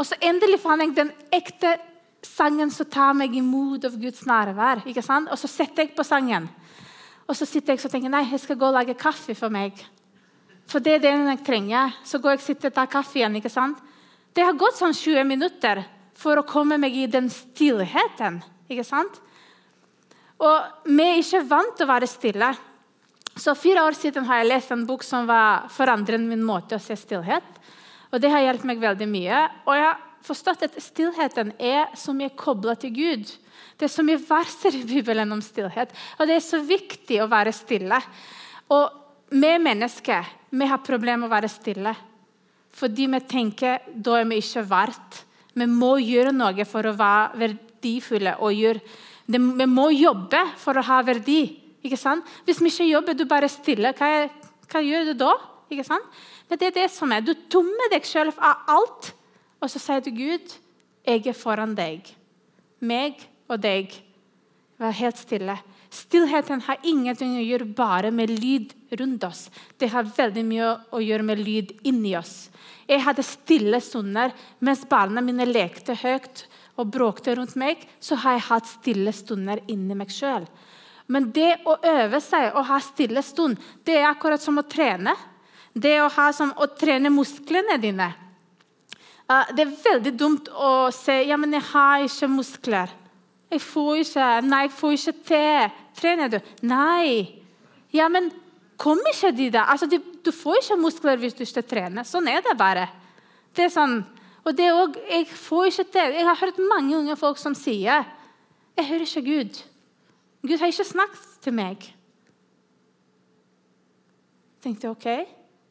Og 0.00 0.06
så 0.08 0.16
endelig 0.24 0.62
fant 0.62 0.80
jeg 0.80 0.96
den 0.96 1.12
ekte 1.36 1.74
sangen 2.24 2.72
som 2.72 2.88
tar 2.88 3.12
meg 3.16 3.34
imot 3.36 3.84
av 3.84 3.96
Guds 4.00 4.24
nærvær. 4.28 4.80
ikke 4.88 5.04
sant? 5.04 5.28
Og 5.28 5.36
så 5.40 5.48
setter 5.48 5.84
jeg 5.84 5.94
på 5.96 6.04
sangen. 6.04 6.48
Og 7.28 7.36
så 7.36 7.46
sitter 7.46 7.76
jeg 7.76 7.84
og 7.84 7.92
tenker 7.92 8.12
nei, 8.12 8.24
jeg 8.30 8.40
skal 8.42 8.56
gå 8.56 8.68
og 8.70 8.78
lage 8.78 8.96
kaffe 8.98 9.36
for 9.36 9.52
meg. 9.52 9.76
For 10.70 10.80
det 10.80 10.96
er 10.96 11.04
det 11.04 11.12
jeg 11.12 11.44
trenger. 11.44 11.96
Så 12.04 12.18
går 12.18 12.38
jeg 12.38 12.56
og 12.56 12.72
tar 12.74 12.88
kaffe 12.90 13.20
igjen. 13.20 13.36
ikke 13.36 13.52
sant? 13.52 13.78
Det 14.32 14.44
har 14.46 14.56
gått 14.56 14.78
sånn 14.78 14.96
20 14.96 15.26
minutter 15.28 15.82
for 16.16 16.38
å 16.38 16.46
komme 16.46 16.78
meg 16.78 16.96
i 16.96 17.06
den 17.06 17.28
stillheten. 17.30 18.40
ikke 18.70 18.86
sant? 18.86 19.20
Og 20.40 20.88
vi 20.88 21.04
er 21.04 21.20
ikke 21.20 21.44
vant 21.44 21.76
til 21.76 21.84
å 21.84 21.92
være 21.92 22.08
stille. 22.08 22.54
Så 23.36 23.54
Fire 23.54 23.84
år 23.84 23.96
siden 23.96 24.24
har 24.24 24.40
jeg 24.40 24.48
lest 24.48 24.72
en 24.72 24.86
bok 24.86 25.04
som 25.04 25.26
var 25.28 25.68
forandret 25.72 26.20
min 26.20 26.42
måte 26.44 26.76
å 26.76 26.82
se 26.82 26.96
stillhet. 26.96 27.60
Og 28.10 28.20
Det 28.20 28.30
har 28.30 28.42
hjulpet 28.44 28.68
meg 28.68 28.82
veldig 28.82 29.08
mye. 29.10 29.40
Og 29.66 29.74
jeg 29.76 29.86
har 29.86 30.00
forstått 30.26 30.66
at 30.66 30.78
stillheten 30.82 31.52
er 31.58 31.92
så 31.96 32.14
mye 32.16 32.34
kobla 32.36 32.74
til 32.78 32.94
Gud. 32.96 33.30
Det 33.78 33.86
er 33.86 33.92
så 33.92 34.04
mye 34.04 34.20
verser 34.20 34.76
i 34.76 34.84
Bibelen 34.84 35.32
om 35.32 35.42
stillhet. 35.44 35.94
Og 36.18 36.28
det 36.28 36.36
er 36.36 36.44
så 36.44 36.60
viktig 36.64 37.20
å 37.22 37.30
være 37.30 37.54
stille. 37.56 38.00
Og 38.70 38.98
vi 39.30 39.52
mennesker 39.62 40.36
vi 40.50 40.66
har 40.66 40.82
problemer 40.82 41.22
med 41.22 41.30
å 41.30 41.36
være 41.36 41.50
stille. 41.50 41.94
Fordi 42.74 43.06
vi 43.10 43.20
tenker 43.30 43.86
da 43.94 44.18
er 44.18 44.26
vi 44.30 44.40
ikke 44.42 44.66
verdt. 44.66 45.22
Vi 45.54 45.66
må 45.66 45.96
gjøre 46.02 46.34
noe 46.34 46.66
for 46.66 46.86
å 46.86 46.96
være 46.98 47.38
verdifulle 47.44 48.36
og 48.42 48.54
gjøre 48.54 48.98
vi 49.30 49.66
må 49.70 49.90
jobbe 49.94 50.40
for 50.58 50.78
å 50.78 50.86
ha 50.86 51.00
verdi. 51.06 51.42
ikke 51.82 51.98
sant? 51.98 52.26
Hvis 52.44 52.60
vi 52.60 52.70
ikke 52.72 52.90
jobber, 52.90 53.14
du 53.14 53.24
bare 53.26 53.46
er 53.46 53.52
stille, 53.52 53.92
hva, 53.96 54.26
hva 54.70 54.82
gjør 54.82 55.10
du 55.10 55.14
da? 55.22 55.34
Men 56.50 56.58
det 56.58 56.70
er 56.70 56.78
det 56.82 56.90
som 56.90 57.12
er. 57.14 57.22
Du 57.22 57.32
tommer 57.48 57.92
deg 57.92 58.06
selv 58.06 58.38
av 58.42 58.66
alt, 58.74 59.12
og 59.62 59.70
så 59.70 59.78
sier 59.78 60.02
du 60.02 60.10
Gud, 60.10 60.56
jeg 61.06 61.26
er 61.30 61.36
foran 61.36 61.76
deg. 61.78 62.10
Meg 62.82 63.22
og 63.48 63.60
deg. 63.62 63.92
Vær 64.80 64.96
helt 64.96 65.20
stille. 65.20 65.56
Stillheten 65.90 66.62
har 66.66 66.82
ingenting 66.86 67.34
å 67.36 67.42
gjøre 67.42 67.66
bare 67.76 68.10
med 68.14 68.30
lyd 68.30 68.72
rundt 68.98 69.24
oss. 69.26 69.48
Det 69.78 69.90
har 69.90 70.06
veldig 70.06 70.44
mye 70.46 70.68
å 70.94 71.00
gjøre 71.02 71.26
med 71.26 71.42
lyd 71.42 71.72
inni 71.86 72.14
oss. 72.18 72.48
Jeg 72.90 73.02
hadde 73.04 73.26
stille 73.26 73.80
stunder 73.82 74.34
mens 74.64 74.84
barna 74.90 75.22
mine 75.22 75.46
lekte 75.46 75.96
høyt 75.98 76.44
og 76.78 76.92
bråkte 76.94 77.34
rundt 77.36 77.56
meg. 77.58 77.82
Så 77.98 78.18
har 78.22 78.38
jeg 78.38 78.46
hatt 78.48 78.70
stille 78.70 79.14
stunder 79.14 79.62
inni 79.70 79.98
meg 79.98 80.14
sjøl. 80.14 80.46
Men 81.10 81.32
det 81.34 81.56
å 81.66 81.74
øve 81.82 82.20
seg 82.22 82.54
og 82.54 82.68
ha 82.70 82.78
stille 82.82 83.22
stund, 83.26 83.58
det 83.82 83.98
er 83.98 84.08
akkurat 84.12 84.42
som 84.42 84.62
å 84.62 84.66
trene. 84.66 85.16
Det 85.72 85.96
å, 86.02 86.08
som, 86.34 86.52
å 86.58 86.66
trene 86.74 87.12
musklene 87.14 87.78
dine. 87.80 88.08
Det 89.54 89.62
er 89.62 89.74
veldig 89.84 90.12
dumt 90.18 90.48
å 90.50 90.90
si 90.94 91.20
ja, 91.28 91.36
men 91.38 91.54
jeg 91.54 91.66
har 91.70 92.06
ikke 92.06 92.28
muskler. 92.32 92.94
Jeg 93.50 93.62
får 93.62 94.00
ikke 94.04 94.28
Nei, 94.46 94.62
jeg 94.66 94.72
får 94.78 94.96
ikke 94.96 95.14
til. 95.30 95.76
Trener 96.00 96.32
du? 96.32 96.38
Nei. 96.66 97.40
Ja, 97.94 98.08
men 98.10 98.30
kom 98.80 98.98
ikke 99.10 99.30
de 99.36 99.50
da? 99.54 99.68
Altså, 99.70 99.86
du 99.90 100.32
får 100.34 100.62
ikke 100.62 100.80
muskler 100.80 101.20
hvis 101.22 101.36
du 101.38 101.44
ikke 101.46 101.66
trener. 101.66 102.06
Sånn 102.06 102.30
er 102.30 102.42
det 102.42 102.56
bare. 102.58 102.88
Det 103.54 103.66
er 103.66 103.74
sånn, 103.74 104.00
og 104.46 104.54
det 104.56 104.70
også, 104.72 105.02
Jeg 105.10 105.26
får 105.26 105.66
ikke 105.70 105.88
til. 105.94 106.14
Jeg 106.18 106.26
har 106.26 106.42
hørt 106.42 106.62
mange 106.70 106.96
unge 106.98 107.16
folk 107.18 107.38
som 107.38 107.54
sier 107.54 108.06
jeg 108.80 108.88
hører 108.88 109.04
ikke 109.04 109.26
Gud. 109.26 109.58
Gud 110.46 110.58
har 110.58 110.70
ikke 110.72 110.84
snakket 110.88 111.24
til 111.44 111.52
meg. 111.52 111.82
Jeg 114.56 114.62
tenkte 114.64 114.88
OK, 114.88 115.06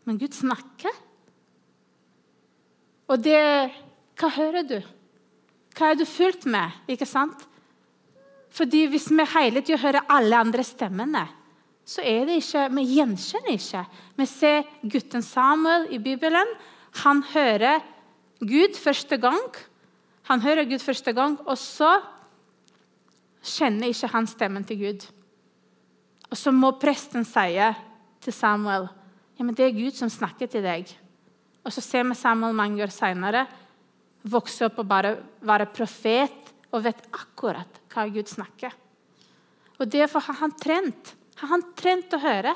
men 0.09 0.17
Gud 0.17 0.33
snakker. 0.33 0.95
Og 3.09 3.21
det 3.21 3.37
Hva 4.19 4.27
hører 4.35 4.65
du? 4.67 4.79
Hva 5.77 5.91
er 5.93 5.99
du 5.99 6.03
fulgt 6.09 6.47
med? 6.49 6.73
Ikke 6.89 7.07
sant? 7.07 7.45
Fordi 8.49 8.87
Hvis 8.89 9.07
vi 9.13 9.25
hele 9.35 9.61
tida 9.61 9.77
hører 9.79 10.09
alle 10.09 10.41
andre 10.41 10.65
stemmene, 10.65 11.27
så 11.85 12.03
er 12.05 12.25
det 12.27 12.41
ikke, 12.41 12.67
vi 12.75 12.83
gjenkjenner 12.97 13.55
ikke. 13.55 13.85
Vi 14.17 14.25
ser 14.29 14.67
gutten 14.83 15.23
Samuel 15.25 15.87
i 15.93 15.97
Bibelen. 15.97 16.51
Han 17.05 17.23
hører 17.31 17.79
Gud 18.41 18.77
første 18.77 19.17
gang. 19.17 19.55
Han 20.29 20.41
hører 20.41 20.67
Gud 20.69 20.83
første 20.83 21.13
gang, 21.13 21.39
og 21.47 21.57
så 21.57 21.95
kjenner 23.41 23.89
ikke 23.89 24.11
han 24.13 24.27
stemmen 24.29 24.67
til 24.69 24.77
Gud. 24.83 25.07
Og 26.29 26.37
så 26.37 26.53
må 26.53 26.75
presten 26.77 27.25
si 27.25 27.57
til 28.21 28.33
Samuel 28.33 28.89
ja, 29.39 29.45
men 29.45 29.56
det 29.56 29.69
er 29.69 29.78
Gud 29.78 29.95
som 29.95 30.12
snakker 30.12 30.49
til 30.52 30.65
deg. 30.65 30.89
Og 31.63 31.71
så 31.71 31.82
ser 31.84 32.04
vi 32.08 32.17
Samuel 32.19 32.58
mange 32.58 32.84
år 32.84 32.91
senere 32.91 33.45
vokse 34.28 34.67
opp 34.67 34.82
og 34.82 34.88
bare 34.89 35.13
være 35.47 35.69
profet 35.71 36.52
og 36.75 36.84
vet 36.84 37.06
akkurat 37.15 37.80
hva 37.93 38.04
Gud 38.12 38.28
snakker. 38.28 38.73
Og 39.80 39.88
Derfor 39.88 40.25
har 40.28 40.41
han 40.41 40.52
trent. 40.60 41.13
Har 41.39 41.54
han 41.54 41.63
trent 41.80 42.13
å 42.13 42.19
høre. 42.19 42.52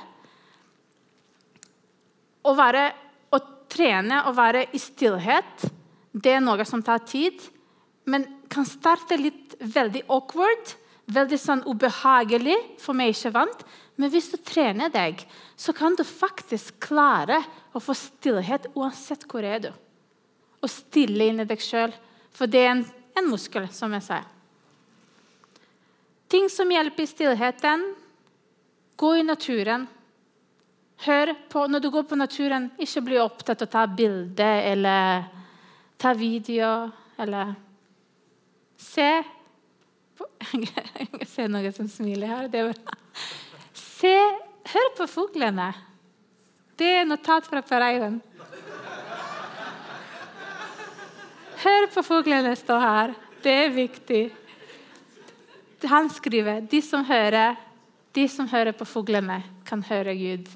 Å, 2.44 2.52
være, 2.52 2.84
å 3.32 3.40
trene 3.72 4.26
og 4.28 4.36
være 4.36 4.66
i 4.76 4.82
stillhet 4.82 5.70
det 6.14 6.36
er 6.36 6.44
noe 6.44 6.62
som 6.68 6.84
tar 6.86 7.02
tid, 7.10 7.40
men 8.06 8.28
kan 8.52 8.68
starte 8.70 9.18
litt 9.18 9.56
veldig 9.58 10.04
awkward. 10.14 10.76
Veldig 11.12 11.40
sånn 11.40 11.64
ubehagelig, 11.68 12.56
for 12.80 12.96
meg 12.96 13.12
ikke 13.12 13.34
vant. 13.36 13.64
Men 14.00 14.12
hvis 14.14 14.32
du 14.32 14.38
trener 14.40 14.92
deg, 14.94 15.20
så 15.60 15.74
kan 15.76 15.98
du 16.00 16.04
faktisk 16.08 16.80
klare 16.82 17.42
å 17.76 17.82
få 17.84 17.96
stillhet 17.98 18.70
uansett 18.74 19.26
hvor 19.30 19.44
er 19.46 19.66
du. 19.68 19.72
Og 20.64 20.72
stille 20.72 21.28
inn 21.28 21.44
i 21.44 21.48
deg 21.48 21.62
sjøl. 21.62 21.92
For 22.34 22.50
det 22.50 22.64
er 22.64 22.72
en, 22.78 22.86
en 23.20 23.28
muskel, 23.30 23.68
som 23.76 23.94
jeg 23.94 24.08
sier. 24.08 24.30
Ting 26.32 26.48
som 26.50 26.72
hjelper 26.72 27.04
i 27.04 27.12
stillheten. 27.12 27.84
Gå 28.98 29.12
i 29.20 29.28
naturen. 29.28 29.86
Hør 31.04 31.34
på, 31.52 31.68
Når 31.68 31.80
du 31.84 31.90
går 31.92 32.08
på 32.10 32.18
naturen, 32.18 32.72
ikke 32.80 33.04
bli 33.06 33.20
opptatt 33.22 33.62
av 33.62 33.68
å 33.68 33.74
ta 33.76 33.84
bilde 33.92 34.50
eller 34.72 35.28
ta 36.00 36.14
video 36.16 36.72
eller 37.20 37.54
Se 38.80 39.10
Jeg 41.20 41.28
ser 41.30 41.50
noen 41.52 41.74
som 41.76 41.90
smiler 41.90 42.30
her. 42.30 42.52
Det 42.52 42.62
er 42.62 42.72
bra. 42.72 43.00
Se, 43.78 44.14
hør 44.74 44.94
på 44.98 45.08
fuglene. 45.10 45.72
Det 46.80 46.90
er 47.00 47.08
notat 47.08 47.48
fra 47.50 47.62
Per 47.66 47.86
Eivind. 47.86 48.22
Hør 51.64 51.86
på 51.94 52.04
fuglene 52.04 52.56
stå 52.60 52.80
her. 52.82 53.14
Det 53.44 53.54
er 53.66 53.76
viktig. 53.76 54.24
Han 55.88 56.10
skriver 56.12 56.64
de 56.72 56.80
som 56.84 57.04
hører, 57.06 57.56
de 58.16 58.28
som 58.32 58.48
hører 58.48 58.76
på 58.76 58.88
fuglene, 58.88 59.42
kan 59.68 59.84
høre 59.84 60.16
Gud. 60.16 60.50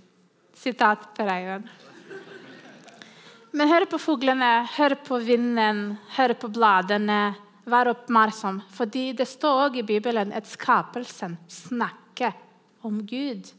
Sitat 0.56 1.10
Per 1.16 1.32
Eivind. 1.32 1.68
Men 3.58 3.70
hør 3.72 3.88
på 3.90 3.98
fuglene, 3.98 4.68
hør 4.76 4.98
på 5.08 5.20
vinden, 5.24 5.98
hør 6.18 6.34
på 6.38 6.50
bladene. 6.54 7.36
Vær 7.68 7.92
oppmerksom, 7.92 8.62
fordi 8.72 9.12
det 9.18 9.28
står 9.28 9.66
også 9.66 9.82
i 9.82 9.88
Bibelen 9.88 10.32
at 10.32 10.48
skapelsen 10.48 11.36
snakker 11.52 12.32
om 12.88 13.02
Gud. 13.08 13.50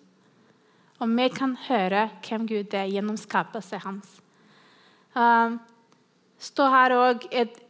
Og 0.98 1.10
vi 1.12 1.28
kan 1.28 1.52
høre 1.68 2.08
hvem 2.24 2.46
Gud 2.48 2.74
er 2.74 2.88
gjennom 2.88 3.18
skapelsen 3.20 3.82
hans. 3.84 4.14
Uh, 5.12 5.58
står 6.38 6.74
her 6.74 6.96
òg 6.98 7.28
et 7.32 7.64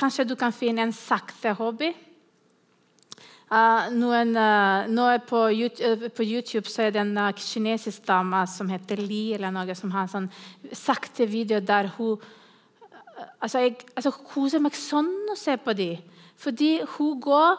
Kanskje 0.00 0.24
du 0.24 0.32
kan 0.38 0.52
finne 0.54 0.80
en 0.86 0.94
sakte 0.96 1.50
hobby. 1.58 1.90
Uh, 3.50 3.90
noen, 3.92 4.30
uh, 4.38 4.86
nå 4.88 5.08
på 5.28 5.40
YouTube, 5.50 6.08
på, 6.14 6.24
YouTube, 6.24 6.70
er 6.78 6.94
det 6.94 7.02
en 7.02 7.18
kinesisk 7.36 8.06
dame 8.08 8.44
som 8.48 8.70
heter 8.70 9.02
Li, 9.02 9.34
eller 9.34 9.52
noe, 9.52 9.74
som 9.76 9.92
har 9.92 10.06
en 10.06 10.12
sånn 10.14 10.28
sakte 10.72 11.26
video 11.28 11.58
der 11.60 11.90
hun 11.98 12.22
altså 13.40 13.58
Jeg 13.64 13.76
altså, 13.96 14.10
koser 14.10 14.62
meg 14.62 14.76
sånn 14.78 15.10
å 15.32 15.36
se 15.38 15.56
på 15.60 15.74
dem. 15.76 16.00
Fordi 16.40 16.78
hun 16.96 17.20
går 17.20 17.58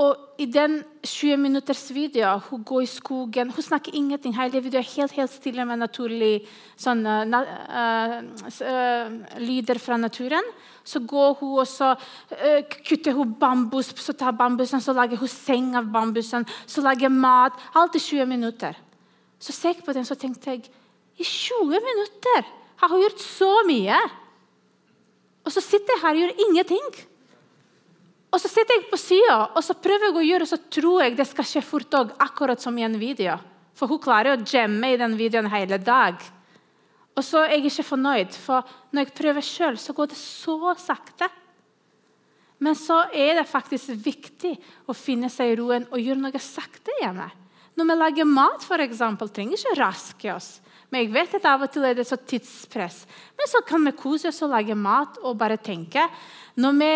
og 0.00 0.40
i 0.40 0.46
den 0.48 0.78
20 1.04 1.36
minutters 1.36 1.82
videoen 1.92 2.40
hun 2.46 2.62
går 2.64 2.84
i 2.86 2.88
skogen 2.88 3.50
Hun 3.52 3.64
snakker 3.64 3.92
ingenting. 3.94 4.32
Hele 4.32 4.62
videoen 4.62 4.80
er 4.80 4.94
helt, 4.94 5.12
helt 5.12 5.32
stille 5.32 5.66
med 5.68 5.82
naturlige 5.82 6.46
sånn, 6.80 7.04
uh, 7.04 8.14
uh, 8.64 9.10
lyder 9.44 9.80
fra 9.82 9.98
naturen. 10.00 10.46
Så 10.84 11.02
går 11.04 11.34
hun 11.42 11.58
og 11.60 11.68
så 11.68 11.92
uh, 11.92 12.60
kutter 12.88 13.18
hun 13.18 13.34
bambus, 13.40 13.92
så 14.00 14.16
tar 14.16 14.32
bambusen, 14.38 14.80
så 14.80 14.96
lager 14.96 15.20
hun 15.20 15.28
seng 15.28 15.74
av 15.76 15.90
bambusen, 15.92 16.48
så 16.64 16.84
lager 16.86 17.12
mat. 17.12 17.60
Alt 17.76 18.00
i 18.00 18.04
20 18.06 18.30
minutter. 18.30 18.80
Så 19.40 19.52
ser 19.52 19.76
jeg 19.76 19.84
på 19.84 19.96
den 19.96 20.08
så 20.08 20.16
tenkte 20.16 20.54
jeg 20.54 20.64
i 21.20 21.26
20 21.26 21.76
minutter 21.76 22.48
har 22.80 22.88
hun 22.88 23.04
gjort 23.04 23.20
så 23.20 23.52
mye. 23.68 24.00
Og 25.50 25.54
så 25.56 25.62
sitter 25.64 25.96
jeg 25.96 26.02
her 26.04 26.14
og 26.14 26.20
gjør 26.22 26.42
ingenting. 26.46 26.90
Og 28.30 28.38
så 28.38 28.46
sitter 28.46 28.76
jeg 28.76 28.90
på 28.92 28.98
sida 29.02 29.38
og 29.48 29.64
så 29.66 29.74
prøver 29.74 30.06
jeg 30.06 30.14
å 30.14 30.22
gjøre, 30.22 30.46
og 30.46 30.50
så 30.52 30.58
tror 30.70 31.00
jeg 31.02 31.16
det 31.18 31.26
skal 31.26 31.48
skje 31.50 31.62
fort 31.66 31.96
òg, 31.98 32.12
akkurat 32.22 32.62
som 32.62 32.76
i 32.78 32.86
en 32.86 32.94
video. 33.00 33.34
For 33.74 33.90
hun 33.90 33.98
klarer 34.02 34.36
å 34.36 34.44
jamme 34.46 34.92
i 34.92 35.00
den 35.00 35.16
videoen 35.18 35.50
hele 35.50 35.80
dag. 35.82 36.22
Og 37.18 37.26
så 37.26 37.42
er 37.42 37.56
jeg 37.56 37.72
ikke 37.72 37.88
fornøyd, 37.88 38.38
for 38.38 38.70
når 38.94 39.08
jeg 39.08 39.16
prøver 39.18 39.46
sjøl, 39.48 39.80
så 39.82 39.96
går 39.96 40.12
det 40.12 40.20
så 40.20 40.54
sakte. 40.78 41.26
Men 42.62 42.78
så 42.78 43.02
er 43.10 43.40
det 43.40 43.50
faktisk 43.50 43.90
viktig 44.04 44.54
å 44.86 44.94
finne 44.94 45.32
seg 45.32 45.50
i 45.50 45.58
roen 45.58 45.88
og 45.90 45.98
gjøre 45.98 46.22
noe 46.22 46.44
sakte 46.44 46.94
hjemme. 47.00 47.26
Når 47.74 47.90
vi 47.90 47.96
lager 47.98 48.30
mat, 48.30 48.62
for 48.62 48.82
eksempel, 48.84 49.32
trenger 49.34 49.58
ikke 49.58 49.78
raske 49.80 50.30
oss. 50.30 50.50
Men 50.90 51.04
jeg 51.04 51.12
vet 51.14 51.34
at 51.38 51.48
av 51.52 51.64
og 51.66 51.72
til 51.72 51.86
er 51.86 51.94
det 51.98 52.06
så 52.08 52.18
tidspress. 52.18 53.04
Men 53.38 53.50
så 53.50 53.62
kan 53.66 53.84
vi 53.86 53.94
kose 53.98 54.30
oss 54.30 54.42
og 54.42 54.52
lage 54.54 54.74
mat 54.74 55.20
og 55.22 55.38
bare 55.38 55.60
tenke. 55.62 56.06
Når 56.58 56.78
vi 56.78 56.94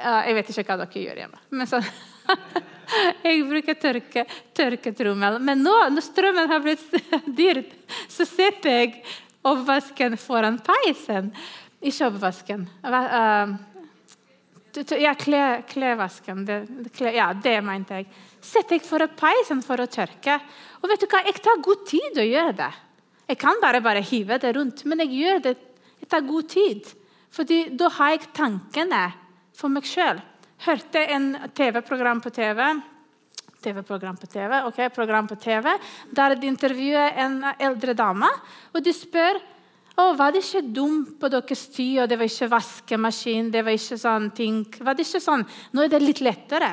Jeg 0.00 0.34
vet 0.36 0.50
ikke 0.50 0.64
hva 0.68 0.76
dere 0.80 1.02
gjør 1.04 1.18
hjemme. 1.22 1.38
men 1.50 1.66
så, 1.66 1.80
Jeg 3.24 3.44
bruker 3.48 3.74
tørke, 3.80 4.24
tørketrommel. 4.56 5.38
Men 5.40 5.64
nå 5.64 5.74
når 5.92 6.04
strømmen 6.04 6.50
har 6.50 6.62
blitt 6.64 6.84
dyrt, 7.40 7.72
så 8.08 8.26
setter 8.28 8.70
jeg 8.70 9.02
oppvasken 9.46 10.16
foran 10.20 10.60
peisen. 10.64 11.32
Ikke 11.80 12.10
oppvasken. 12.10 12.66
Uh, 12.84 13.56
ja, 15.00 15.14
klesvasken. 15.16 16.44
Ja, 17.00 17.32
det 17.32 17.56
mente 17.64 18.02
jeg 18.02 18.10
setter 18.44 18.78
jeg 18.78 18.86
foran 18.86 19.12
peisen 19.18 19.60
for 19.64 19.80
å 19.80 19.88
tørke. 19.90 20.38
Og 20.80 20.88
vet 20.90 21.02
du 21.02 21.08
hva? 21.10 21.22
Jeg 21.26 21.42
tar 21.44 21.62
god 21.64 21.84
tid 21.88 22.20
å 22.20 22.26
gjøre 22.26 22.54
det. 22.60 22.70
Jeg 23.30 23.38
kan 23.38 23.60
bare, 23.62 23.82
bare 23.84 24.02
hive 24.02 24.40
det 24.42 24.54
rundt, 24.56 24.84
men 24.90 25.04
jeg 25.04 25.20
gjør 25.20 25.44
det. 25.44 25.56
Jeg 26.00 26.10
tar 26.10 26.26
god 26.26 26.48
tid. 26.50 26.88
Fordi 27.30 27.60
da 27.78 27.90
har 27.98 28.16
jeg 28.16 28.32
tankene 28.34 29.04
for 29.54 29.70
meg 29.72 29.86
sjøl. 29.86 30.18
Hørte 30.64 31.04
en 31.14 31.28
TV-program 31.56 32.22
på 32.24 32.32
TV. 32.34 32.64
TV-program 33.60 34.16
på 34.16 34.26
TV, 34.32 34.54
ok, 34.70 34.78
program 34.94 35.26
på 35.28 35.36
TV, 35.36 35.66
der 36.16 36.34
de 36.34 36.48
intervjuer 36.48 37.18
en 37.20 37.42
eldre 37.60 37.92
dame. 37.92 38.28
Og 38.72 38.80
de 38.84 38.92
spør 38.96 39.36
å, 40.00 40.14
var 40.16 40.32
det 40.32 40.42
ikke 40.44 40.62
dumt 40.72 41.18
på 41.20 41.28
deres 41.32 41.66
tid, 41.74 41.98
og 42.00 42.08
det 42.08 42.16
var 42.16 42.30
ikke 42.30 42.50
vaskemaskin 42.54 43.50
det 43.52 43.64
var 43.66 43.76
ikke 43.76 43.98
sånn 44.00 44.30
ting. 44.36 44.62
Var 44.80 44.96
det 44.96 45.04
ikke 45.06 45.22
sånn? 45.22 45.44
Nå 45.76 45.84
er 45.84 45.92
det 45.92 46.00
litt 46.02 46.22
lettere. 46.24 46.72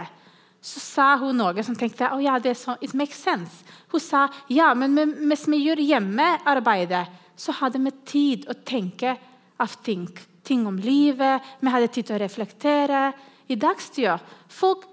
Så 0.62 0.82
sa 0.82 1.08
hun 1.22 1.38
noe 1.38 1.64
som 1.64 1.78
tenkte 1.78 2.10
oh, 2.12 2.22
ja, 2.22 2.38
det 2.42 2.52
er 2.52 2.60
så, 2.60 2.76
it 2.82 2.96
makes 2.98 3.20
sense. 3.22 3.64
Hun 3.94 4.04
sa 4.04 4.26
ja, 4.52 4.74
men 4.76 4.96
mens 4.98 5.46
vi 5.48 5.62
gjør 5.64 5.84
hjemmearbeidet, 5.84 7.06
så 7.38 7.54
hadde 7.60 7.82
vi 7.84 7.94
tid 8.10 8.48
å 8.50 8.58
tenke 8.66 9.14
av 9.62 9.78
ting. 9.86 10.08
Ting 10.48 10.66
om 10.68 10.78
livet, 10.82 11.46
vi 11.62 11.72
hadde 11.72 11.92
tid 11.94 12.10
til 12.10 12.18
å 12.18 12.22
reflektere. 12.24 13.02
I 13.48 13.56
dagstida 13.60 14.18
folk, 14.52 14.88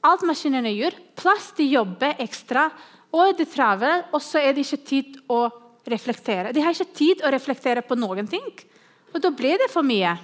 Alt 0.00 0.22
maskinene 0.24 0.70
gjør, 0.72 0.94
plass 1.18 1.50
de 1.58 1.66
jobber 1.68 2.16
ekstra, 2.24 2.70
og 3.12 3.20
er 3.26 3.34
det 3.36 3.50
travelt, 3.52 4.08
og 4.16 4.22
så 4.24 4.40
er 4.40 4.54
det 4.56 4.64
ikke 4.64 4.86
tid 4.88 5.18
å 5.28 5.42
reflektere. 5.90 6.54
De 6.56 6.62
har 6.64 6.72
ikke 6.72 6.96
tid 6.96 7.24
å 7.24 7.32
reflektere 7.32 7.82
på 7.84 7.98
noen 7.98 8.28
ting, 8.30 8.46
og 9.12 9.20
da 9.20 9.32
blir 9.34 9.60
det 9.60 9.68
for 9.72 9.84
mye. 9.84 10.14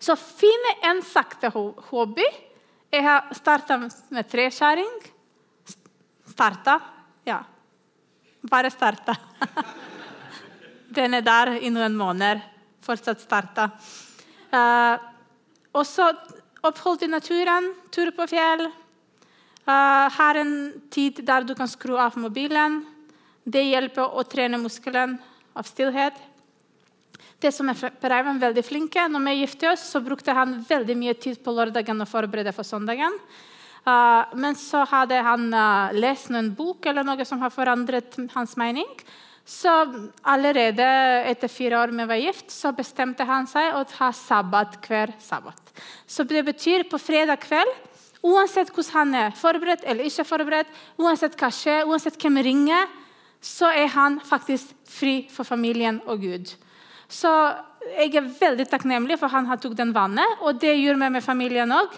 Så 0.00 0.16
finn 0.16 0.68
en 0.86 1.02
sakte 1.04 1.50
hobby. 1.52 2.24
Jeg 2.94 3.02
har 3.02 3.32
starta 3.34 3.74
med 3.82 4.26
treskjæring. 4.30 4.90
Starta, 6.30 6.76
ja. 7.26 7.40
Bare 8.46 8.70
starta. 8.70 9.16
Den 10.94 11.16
er 11.18 11.24
der 11.26 11.56
i 11.58 11.72
noen 11.74 11.96
måneder. 11.98 12.44
Fortsatt 12.86 13.24
starta. 13.24 13.64
Uh, 14.54 14.94
og 15.74 15.82
så 15.90 16.06
opphold 16.62 17.02
i 17.02 17.10
naturen, 17.10 17.72
tur 17.90 18.12
på 18.14 18.28
fjell. 18.30 18.68
Uh, 19.66 20.06
her 20.14 20.38
en 20.44 20.54
tid 20.94 21.18
der 21.26 21.42
du 21.48 21.56
kan 21.58 21.72
skru 21.72 21.96
av 21.98 22.14
mobilen. 22.20 22.84
Det 23.42 23.64
hjelper 23.72 24.14
å 24.14 24.22
trene 24.22 24.62
muskelen 24.62 25.18
av 25.58 25.66
stillhet. 25.66 26.14
Det 27.44 27.50
som 27.52 27.68
er 27.68 27.76
Per 28.00 28.12
Eivind 28.16 28.40
veldig 28.40 28.62
flinke. 28.64 29.02
Når 29.12 29.20
vi 29.26 29.32
giftet 29.42 29.66
oss, 29.74 29.82
så 29.92 30.00
brukte 30.00 30.32
han 30.32 30.56
veldig 30.64 30.94
mye 30.96 31.12
tid 31.20 31.42
på 31.44 31.52
lørdagen 31.52 32.00
å 32.00 32.08
forberede 32.08 32.54
for 32.56 32.64
søndagen. 32.64 33.18
Uh, 33.84 34.32
men 34.40 34.56
så 34.56 34.80
hadde 34.88 35.18
han 35.26 35.50
uh, 35.52 35.92
lest 35.92 36.30
noen 36.32 36.48
bok 36.56 36.88
eller 36.88 37.04
noe 37.04 37.26
som 37.28 37.42
har 37.44 37.52
forandret 37.52 38.16
hans 38.32 38.56
mening. 38.56 38.88
Så 39.44 39.68
allerede 40.24 40.86
etter 41.28 41.52
fire 41.52 41.82
år 41.82 41.92
vi 41.92 42.08
var 42.08 42.22
gift, 42.22 42.48
så 42.48 42.72
bestemte 42.72 43.28
han 43.28 43.44
seg 43.50 43.76
å 43.76 43.84
ha 43.98 44.08
sabbat 44.16 44.80
hver 44.88 45.12
sabbat. 45.20 45.74
Så 46.08 46.24
det 46.24 46.46
betyr 46.48 46.88
på 46.88 47.00
fredag 47.02 47.44
kveld 47.44 47.82
Uansett 48.24 48.70
hvordan 48.72 48.94
han 48.94 49.16
er 49.18 49.34
forberedt 49.36 49.82
eller 49.84 50.08
ikke 50.08 50.24
forberedt, 50.24 50.70
uansett 50.96 51.34
hva 51.36 51.50
skjer, 51.52 51.82
uansett 51.84 52.16
hvem 52.16 52.38
ringer, 52.40 52.86
så 53.44 53.68
er 53.68 53.90
han 53.92 54.16
faktisk 54.24 54.70
fri 54.88 55.26
for 55.28 55.44
familien 55.44 55.98
og 56.08 56.24
Gud. 56.24 56.54
Så 57.08 57.30
jeg 57.98 58.14
er 58.16 58.28
veldig 58.40 58.66
takknemlig 58.70 59.18
for 59.20 59.32
han 59.32 59.48
har 59.50 59.60
tok 59.60 59.76
den 59.76 59.92
vannet, 59.94 60.40
og 60.42 60.60
det 60.60 60.74
gjør 60.78 61.00
vi 61.00 61.10
med 61.16 61.24
familien 61.24 61.74
òg. 61.74 61.96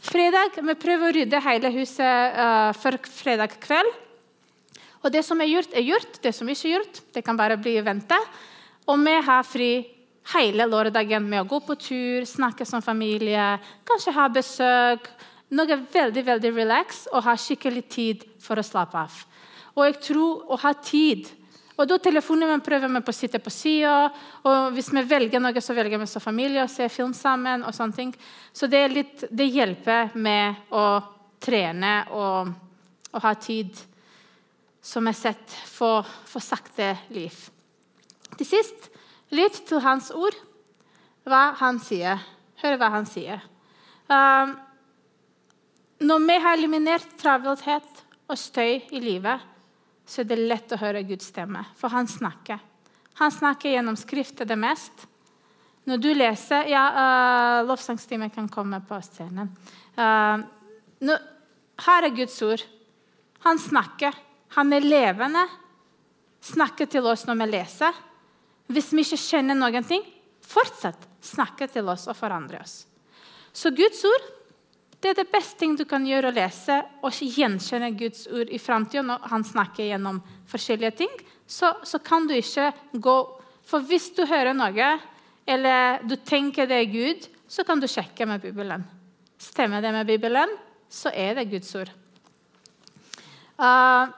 Fredag 0.00 0.56
vi 0.56 0.74
prøver 0.80 1.10
å 1.10 1.14
rydde 1.14 1.42
hele 1.44 1.70
huset 1.74 2.38
uh, 2.38 2.70
før 2.76 2.96
fredag 3.04 3.58
kveld. 3.60 3.90
Og 5.00 5.12
det 5.12 5.22
som 5.24 5.40
er 5.40 5.48
gjort, 5.48 5.72
er 5.76 5.84
gjort. 5.84 6.18
Det 6.24 6.32
som 6.36 6.48
ikke 6.48 6.68
er 6.68 6.76
gjort, 6.78 7.00
det 7.14 7.24
kan 7.24 7.38
bare 7.38 7.58
bli 7.60 7.76
vente. 7.84 8.16
Og 8.88 9.00
vi 9.00 9.16
har 9.26 9.46
fri 9.48 9.72
hele 10.34 10.66
lørdagen 10.68 11.24
med 11.28 11.42
å 11.42 11.48
gå 11.48 11.60
på 11.64 11.76
tur, 11.80 12.26
snakke 12.28 12.66
som 12.68 12.84
familie, 12.84 13.56
kanskje 13.88 14.16
ha 14.16 14.28
besøk. 14.32 15.08
Noe 15.56 15.80
veldig 15.92 16.24
veldig 16.26 16.52
relax 16.54 17.06
og 17.10 17.24
ha 17.26 17.34
skikkelig 17.38 17.84
tid 17.90 18.26
for 18.42 18.60
å 18.60 18.64
slappe 18.66 19.00
av. 19.00 19.14
Og 19.74 19.86
jeg 19.88 19.96
tror 20.10 20.52
å 20.52 20.58
ha 20.62 20.74
tid 20.84 21.30
og 21.78 21.88
da 21.88 21.96
telefoner 22.02 22.50
vi 22.50 22.56
prøver 22.64 22.90
vi 22.92 23.00
på 23.04 23.12
å 23.12 23.16
sitte 23.16 23.40
på 23.40 23.52
sida. 23.52 24.10
Og 24.44 24.74
hvis 24.74 24.90
vi 24.92 25.04
velger 25.08 25.40
noe, 25.40 25.62
så 25.62 25.76
velger 25.76 26.00
vi 26.02 26.08
som 26.10 26.22
familie 26.22 26.64
å 26.64 26.70
se 26.70 26.88
film 26.92 27.14
sammen. 27.16 27.64
og 27.64 27.74
sånne 27.74 27.96
ting. 27.96 28.10
Så 28.52 28.66
det, 28.66 28.82
litt, 28.92 29.24
det 29.30 29.48
hjelper 29.48 30.12
med 30.14 30.72
å 30.74 31.00
trene 31.40 31.94
og, 32.12 32.50
og 33.14 33.24
ha 33.24 33.32
tid, 33.40 33.72
som 34.82 35.08
er 35.08 35.16
sett, 35.16 35.56
for, 35.68 36.04
for 36.28 36.44
sakte 36.44 36.94
liv. 37.14 37.36
Til 38.36 38.48
sist, 38.48 38.90
lytt 39.32 39.62
til 39.68 39.80
hans 39.84 40.10
ord, 40.12 40.36
hva 41.28 41.50
han 41.60 41.80
sier. 41.80 42.20
Hør 42.60 42.76
hva 42.80 42.90
han 42.92 43.08
sier. 43.08 43.40
Um, 44.10 44.56
når 46.00 46.26
vi 46.26 46.36
har 46.44 46.58
eliminert 46.58 47.16
travelhet 47.20 48.04
og 48.30 48.38
støy 48.40 48.80
i 48.92 49.00
livet, 49.00 49.40
så 50.10 50.24
er 50.24 50.30
det 50.32 50.40
lett 50.42 50.72
å 50.74 50.80
høre 50.80 51.04
Guds 51.06 51.28
stemme, 51.30 51.62
for 51.78 51.92
han 51.94 52.08
snakker. 52.10 52.58
Han 53.20 53.30
snakker 53.30 53.70
gjennom 53.70 53.98
Skriftet 54.00 54.48
det 54.48 54.56
mest. 54.58 55.06
Når 55.86 56.00
du 56.02 56.08
leser 56.14 56.66
Ja, 56.70 56.82
uh, 56.90 57.66
lovsangstimen 57.68 58.32
kan 58.34 58.48
komme 58.50 58.80
på 58.86 58.98
scenen. 59.06 59.52
Uh, 59.94 60.42
nå, 61.06 61.16
her 61.86 62.08
er 62.08 62.16
Guds 62.16 62.36
ord. 62.42 62.64
Han 63.46 63.60
snakker. 63.62 64.16
Han 64.56 64.74
er 64.74 64.84
levende. 64.84 65.46
Snakker 66.42 66.90
til 66.90 67.06
oss 67.06 67.26
når 67.28 67.38
vi 67.44 67.50
leser. 67.52 68.02
Hvis 68.70 68.90
vi 68.96 69.04
ikke 69.06 69.20
kjenner 69.20 69.58
noen 69.58 69.86
ting, 69.86 70.02
fortsett 70.42 71.06
snakke 71.22 71.68
til 71.70 71.88
oss 71.92 72.08
og 72.10 72.18
forandre 72.18 72.60
oss. 72.64 72.80
Så 73.52 73.70
Guds 73.74 74.02
ord 74.08 74.28
det 75.00 75.10
er 75.10 75.16
det 75.22 75.30
beste 75.32 75.56
ting 75.62 75.76
du 75.78 75.86
kan 75.88 76.04
gjøre 76.04 76.28
å 76.28 76.36
lese 76.36 76.76
og 77.00 77.16
gjenkjenne 77.24 77.88
Guds 77.96 78.26
ord 78.28 78.50
i 78.52 78.60
framtida 78.60 79.02
når 79.06 79.28
han 79.32 79.44
snakker 79.48 79.88
gjennom 79.88 80.20
forskjellige 80.50 80.92
ting. 80.98 81.14
Så, 81.48 81.72
så, 81.88 81.98
kan 82.04 82.28
du 82.28 82.36
ikke 82.36 82.68
gå 82.92 83.16
For 83.64 83.86
hvis 83.86 84.10
du 84.16 84.24
hører 84.26 84.52
noe, 84.56 84.88
eller 85.48 86.02
du 86.04 86.16
tenker 86.16 86.68
det 86.68 86.78
er 86.82 86.90
Gud, 86.90 87.26
så 87.48 87.64
kan 87.64 87.80
du 87.80 87.86
sjekke 87.88 88.26
med 88.26 88.42
Bibelen. 88.42 88.82
Stemmer 89.40 89.80
det 89.80 89.92
med 89.94 90.08
Bibelen, 90.08 90.52
så 90.90 91.12
er 91.14 91.38
det 91.38 91.48
Guds 91.52 91.70
ord. 91.78 91.92
Uh, 93.60 94.10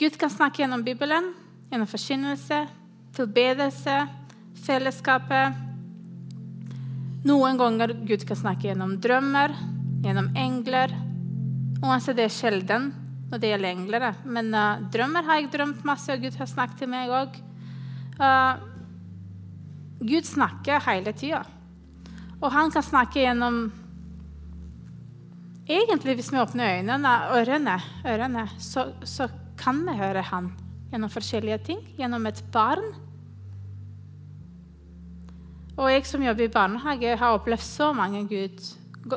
Gud 0.00 0.18
kan 0.18 0.32
snakke 0.32 0.64
gjennom 0.64 0.82
Bibelen, 0.84 1.30
gjennom 1.70 1.88
forkynnelse, 1.90 2.64
tilbedelse, 3.16 3.96
fellesskapet. 4.66 5.58
Noen 7.26 7.58
ganger 7.60 7.92
Gud 8.08 8.24
kan 8.28 8.38
snakke 8.38 8.70
gjennom 8.70 8.96
drømmer, 9.02 9.54
gjennom 10.04 10.30
engler. 10.38 10.94
Uansett, 11.82 12.16
det 12.16 12.28
er 12.28 12.34
sjelden 12.34 12.90
når 13.30 13.42
det 13.42 13.52
gjelder 13.52 13.74
engler. 13.74 14.06
Men 14.24 14.50
uh, 14.56 14.80
drømmer 14.92 15.26
har 15.26 15.40
jeg 15.40 15.52
drømt 15.52 15.84
masse, 15.86 16.12
og 16.12 16.24
Gud 16.24 16.38
har 16.40 16.50
snakket 16.50 16.82
til 16.82 16.90
meg 16.92 17.12
òg. 17.14 17.36
Uh, 18.20 18.24
eh, 18.26 18.64
Gud 20.00 20.26
snakker 20.28 20.82
hele 20.88 21.12
tida. 21.16 21.44
Og 22.40 22.48
han 22.54 22.72
kan 22.72 22.84
snakke 22.84 23.22
gjennom 23.22 23.68
Egentlig, 25.70 26.16
hvis 26.18 26.32
vi 26.32 26.40
åpner 26.40 26.80
øynene, 26.80 27.10
ørene, 27.30 27.76
ørene 28.02 28.42
så, 28.58 28.88
så 29.06 29.28
kan 29.60 29.84
vi 29.86 29.94
høre 30.00 30.24
han 30.26 30.48
gjennom 30.90 31.12
forskjellige 31.12 31.60
ting. 31.70 31.80
Gjennom 31.98 32.26
et 32.30 32.42
barn. 32.52 32.90
Og 35.80 35.88
jeg 35.88 36.06
som 36.08 36.22
jobber 36.24 36.44
i 36.44 36.52
barnehage, 36.52 37.16
har 37.16 37.36
opplevd 37.36 37.64
så 37.64 37.92
mange 37.96 38.26
Gud, 38.28 38.58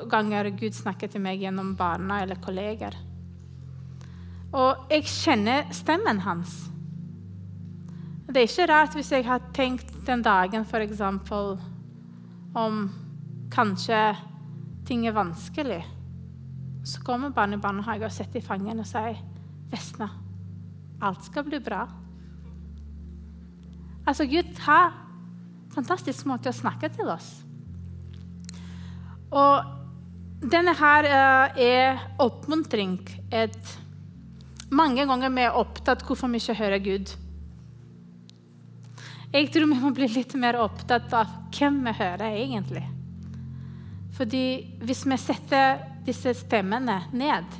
ganger 0.09 0.51
Gud 0.55 0.75
snakker 0.77 1.11
til 1.11 1.23
meg 1.23 1.41
gjennom 1.43 1.73
barna 1.75 2.21
eller 2.23 2.39
kolleger. 2.43 2.95
Og 4.53 4.85
jeg 4.93 5.09
kjenner 5.09 5.71
stemmen 5.73 6.21
hans. 6.23 6.53
Det 8.29 8.39
er 8.39 8.47
ikke 8.47 8.69
rart 8.69 8.95
hvis 8.95 9.11
jeg 9.11 9.25
har 9.27 9.41
tenkt 9.53 9.89
den 10.07 10.23
dagen 10.25 10.63
f.eks. 10.65 11.01
om 12.55 12.79
kanskje 13.53 13.99
ting 14.87 15.07
er 15.07 15.17
vanskelig. 15.17 15.81
Så 16.85 17.01
kommer 17.03 17.33
barnet 17.33 17.59
i 17.59 17.61
barnehage 17.61 18.05
og 18.05 18.11
setter 18.11 18.39
i 18.39 18.45
fangen 18.45 18.79
og 18.79 18.87
sier 18.87 19.19
'Vesna, 19.71 20.09
alt 21.03 21.25
skal 21.27 21.45
bli 21.47 21.59
bra. 21.63 21.85
Altså, 24.03 24.27
Gud 24.27 24.51
har 24.65 24.91
fantastisk 25.73 26.27
måte 26.29 26.51
å 26.51 26.55
snakke 26.55 26.89
til 26.93 27.09
oss. 27.11 27.29
Og 29.33 30.43
denne 30.43 30.75
her 30.77 31.07
uh, 31.07 31.59
er 31.59 32.01
oppmuntring. 32.21 32.97
Et, 33.33 33.75
mange 34.73 35.05
ganger 35.09 35.33
vi 35.33 35.45
er 35.45 35.59
opptatt 35.59 36.03
hvorfor 36.05 36.31
vi 36.31 36.41
ikke 36.41 36.59
hører 36.59 36.83
Gud. 36.83 37.13
Jeg 39.33 39.49
tror 39.49 39.65
vi 39.71 39.79
må 39.81 39.89
bli 39.95 40.09
litt 40.13 40.35
mer 40.37 40.59
opptatt 40.61 41.13
av 41.17 41.31
hvem 41.55 41.79
vi 41.87 41.95
hører 41.97 42.35
egentlig. 42.35 42.83
Fordi 44.13 44.45
hvis 44.83 45.07
vi 45.09 45.17
setter 45.17 45.79
disse 46.05 46.35
stemmene 46.37 46.99
ned, 47.17 47.55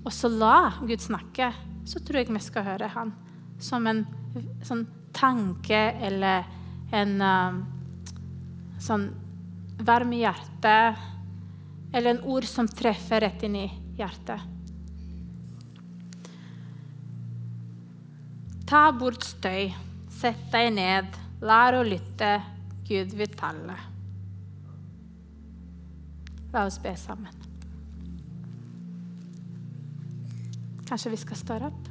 og 0.00 0.14
så 0.16 0.30
la 0.32 0.78
Gud 0.80 1.02
snakke, 1.04 1.50
så 1.90 1.98
tror 1.98 2.20
jeg 2.20 2.30
vi 2.30 2.42
skal 2.44 2.66
høre 2.68 2.90
han 2.94 3.10
som 3.60 3.86
en 3.90 4.04
sånn 4.62 4.84
tanke 5.16 5.80
eller 6.06 6.46
en 6.94 7.16
uh, 7.18 7.58
sånn 8.80 9.08
varm 9.82 10.14
i 10.14 10.22
hjertet. 10.22 11.08
Eller 11.92 12.14
en 12.14 12.24
ord 12.30 12.46
som 12.46 12.68
treffer 12.70 13.24
rett 13.24 13.42
inn 13.42 13.58
i 13.58 13.66
hjertet. 13.98 14.46
Ta 18.70 18.84
bort 18.94 19.26
støy. 19.26 19.72
Sett 20.20 20.46
deg 20.54 20.70
ned. 20.76 21.20
Lær 21.42 21.80
å 21.80 21.84
lytte. 21.86 22.36
Gud 22.86 23.18
vil 23.18 23.34
tale. 23.34 23.78
La 26.54 26.66
oss 26.66 26.78
be 26.82 26.94
sammen. 26.98 27.49
Kanskje 30.90 31.10
vi 31.12 31.16
skal 31.22 31.38
stå 31.38 31.56
opp? 31.68 31.88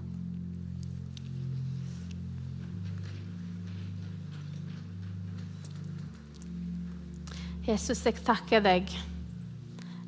Jesus, 7.63 8.01
jeg 8.03 8.17
takker 8.27 8.65
deg. 8.65 8.91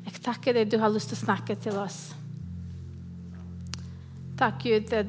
Jeg 0.04 0.20
takker 0.26 0.58
deg 0.58 0.68
du 0.68 0.76
har 0.82 0.92
lyst 0.92 1.08
til 1.08 1.16
å 1.16 1.22
snakke 1.22 1.56
til 1.56 1.78
oss. 1.80 2.02
Takk, 4.36 4.60
Gud. 4.60 4.92
Det, 4.92 5.00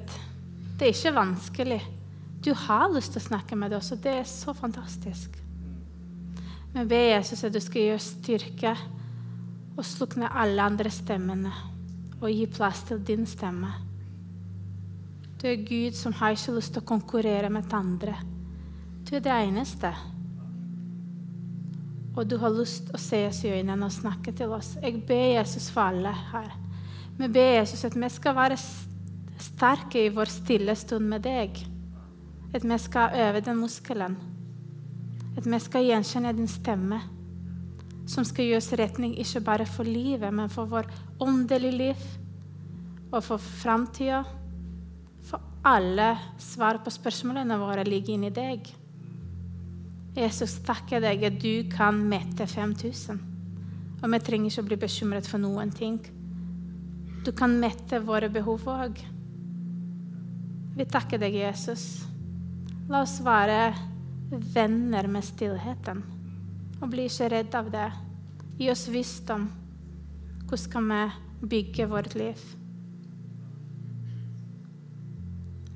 er 0.79 0.93
ikke 0.93 1.15
vanskelig. 1.19 1.81
Du 2.39 2.53
har 2.55 2.87
lyst 2.93 3.17
til 3.17 3.19
å 3.19 3.25
snakke 3.25 3.59
med 3.59 3.75
oss, 3.75 3.91
og 3.91 3.99
det 4.05 4.15
er 4.21 4.31
så 4.31 4.55
fantastisk. 4.55 5.35
Men 6.71 6.87
be 6.87 7.03
Jesus 7.09 7.43
at 7.43 7.51
du 7.51 7.59
skal 7.59 7.83
gi 7.83 7.93
oss 7.97 8.13
styrke 8.15 8.77
og 9.75 9.83
slukne 9.83 10.31
alle 10.31 10.71
andre 10.71 10.93
stemmene 10.93 11.72
og 12.23 12.31
gi 12.31 12.47
plass 12.47 12.85
til 12.87 13.03
din 13.03 13.27
stemme. 13.27 13.73
Du 15.41 15.47
er 15.51 15.65
Gud 15.67 15.95
som 15.99 16.15
har 16.15 16.33
ikke 16.33 16.55
lyst 16.55 16.73
til 16.73 16.83
å 16.83 16.87
konkurrere 16.87 17.51
med 17.51 17.75
andre. 17.75 18.15
Du 19.03 19.17
er 19.17 19.23
det 19.25 19.37
eneste 19.43 19.91
og 22.15 22.29
du 22.29 22.37
har 22.37 22.53
lyst 22.53 22.87
til 22.87 22.95
å 22.95 23.01
se 23.01 23.19
oss 23.27 23.41
i 23.45 23.51
øynene 23.55 23.87
og 23.87 23.93
snakke 23.93 24.33
til 24.37 24.53
oss. 24.53 24.75
Jeg 24.81 25.01
ber 25.07 25.39
Jesus 25.39 25.69
for 25.73 25.89
alle 25.89 26.13
her. 26.29 26.51
Vi 27.17 27.29
ber 27.29 27.55
Jesus 27.57 27.85
at 27.87 27.95
vi 27.97 28.09
skal 28.13 28.35
være 28.37 28.57
sterke 29.41 30.05
i 30.05 30.11
vår 30.13 30.29
stille 30.29 30.75
stund 30.77 31.09
med 31.09 31.25
deg. 31.25 31.57
At 32.53 32.65
vi 32.69 32.77
skal 32.77 33.17
øve 33.17 33.41
den 33.41 33.57
muskelen. 33.57 34.17
At 35.37 35.49
vi 35.49 35.59
skal 35.59 35.87
gjenkjenne 35.87 36.35
din 36.37 36.49
stemme, 36.49 37.01
som 38.09 38.25
skal 38.27 38.49
gi 38.49 38.55
oss 38.57 38.73
retning 38.75 39.15
ikke 39.19 39.43
bare 39.45 39.65
for 39.69 39.87
livet, 39.87 40.31
men 40.33 40.51
for 40.51 40.69
vår 40.69 40.89
åndelige 41.23 41.77
liv 41.77 42.07
og 43.13 43.21
for 43.23 43.41
framtida. 43.41 44.23
For 45.23 45.39
alle 45.63 46.09
svar 46.41 46.81
på 46.83 46.91
spørsmålene 46.91 47.59
våre 47.61 47.85
ligger 47.87 48.17
inni 48.17 48.31
deg. 48.33 48.67
Jesus, 50.17 50.59
takker 50.65 51.01
deg 51.01 51.23
at 51.25 51.39
du 51.41 51.69
kan 51.71 51.97
mette 52.09 52.45
5000. 52.45 53.21
Og 54.03 54.11
vi 54.11 54.19
trenger 54.19 54.51
ikke 54.51 54.65
å 54.65 54.67
bli 54.67 54.77
bekymret 54.83 55.29
for 55.29 55.41
noen 55.41 55.71
ting. 55.73 56.01
Du 57.23 57.31
kan 57.31 57.55
mette 57.55 58.01
våre 58.03 58.27
behov 58.29 58.67
òg. 58.67 58.99
Vi 60.75 60.85
takker 60.89 61.21
deg, 61.21 61.37
Jesus. 61.39 62.03
La 62.91 63.05
oss 63.05 63.19
være 63.23 63.71
venner 64.53 65.07
med 65.07 65.23
stillheten. 65.23 66.03
Og 66.83 66.89
bli 66.91 67.07
ikke 67.07 67.29
redd 67.31 67.55
av 67.55 67.69
det. 67.71 67.89
Gi 68.59 68.67
oss 68.73 68.89
visdom. 68.91 69.47
Hvordan 70.43 70.59
skal 70.59 70.89
vi 70.89 71.47
bygge 71.49 71.87
vårt 71.89 72.15
liv? 72.19 72.41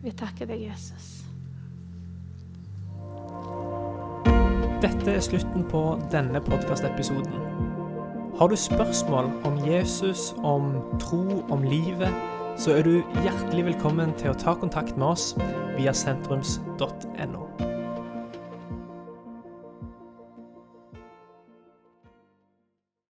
Vi 0.04 0.12
takker 0.12 0.52
deg, 0.52 0.68
Jesus. 0.68 1.08
Dette 4.84 5.16
er 5.16 5.24
slutten 5.26 5.64
på 5.72 5.82
denne 6.14 6.44
podkastepisoden. 6.44 7.40
Har 8.38 8.52
du 8.52 8.56
spørsmål 8.56 9.32
om 9.50 9.58
Jesus, 9.66 10.36
om 10.46 10.76
tro, 11.00 11.42
om 11.50 11.64
livet, 11.64 12.14
så 12.58 12.76
er 12.78 12.86
du 12.86 13.00
hjertelig 13.24 13.66
velkommen 13.72 14.14
til 14.22 14.36
å 14.36 14.38
ta 14.38 14.54
kontakt 14.54 14.94
med 14.98 15.16
oss 15.16 15.32
via 15.80 15.96
sentrums.no. 15.98 17.67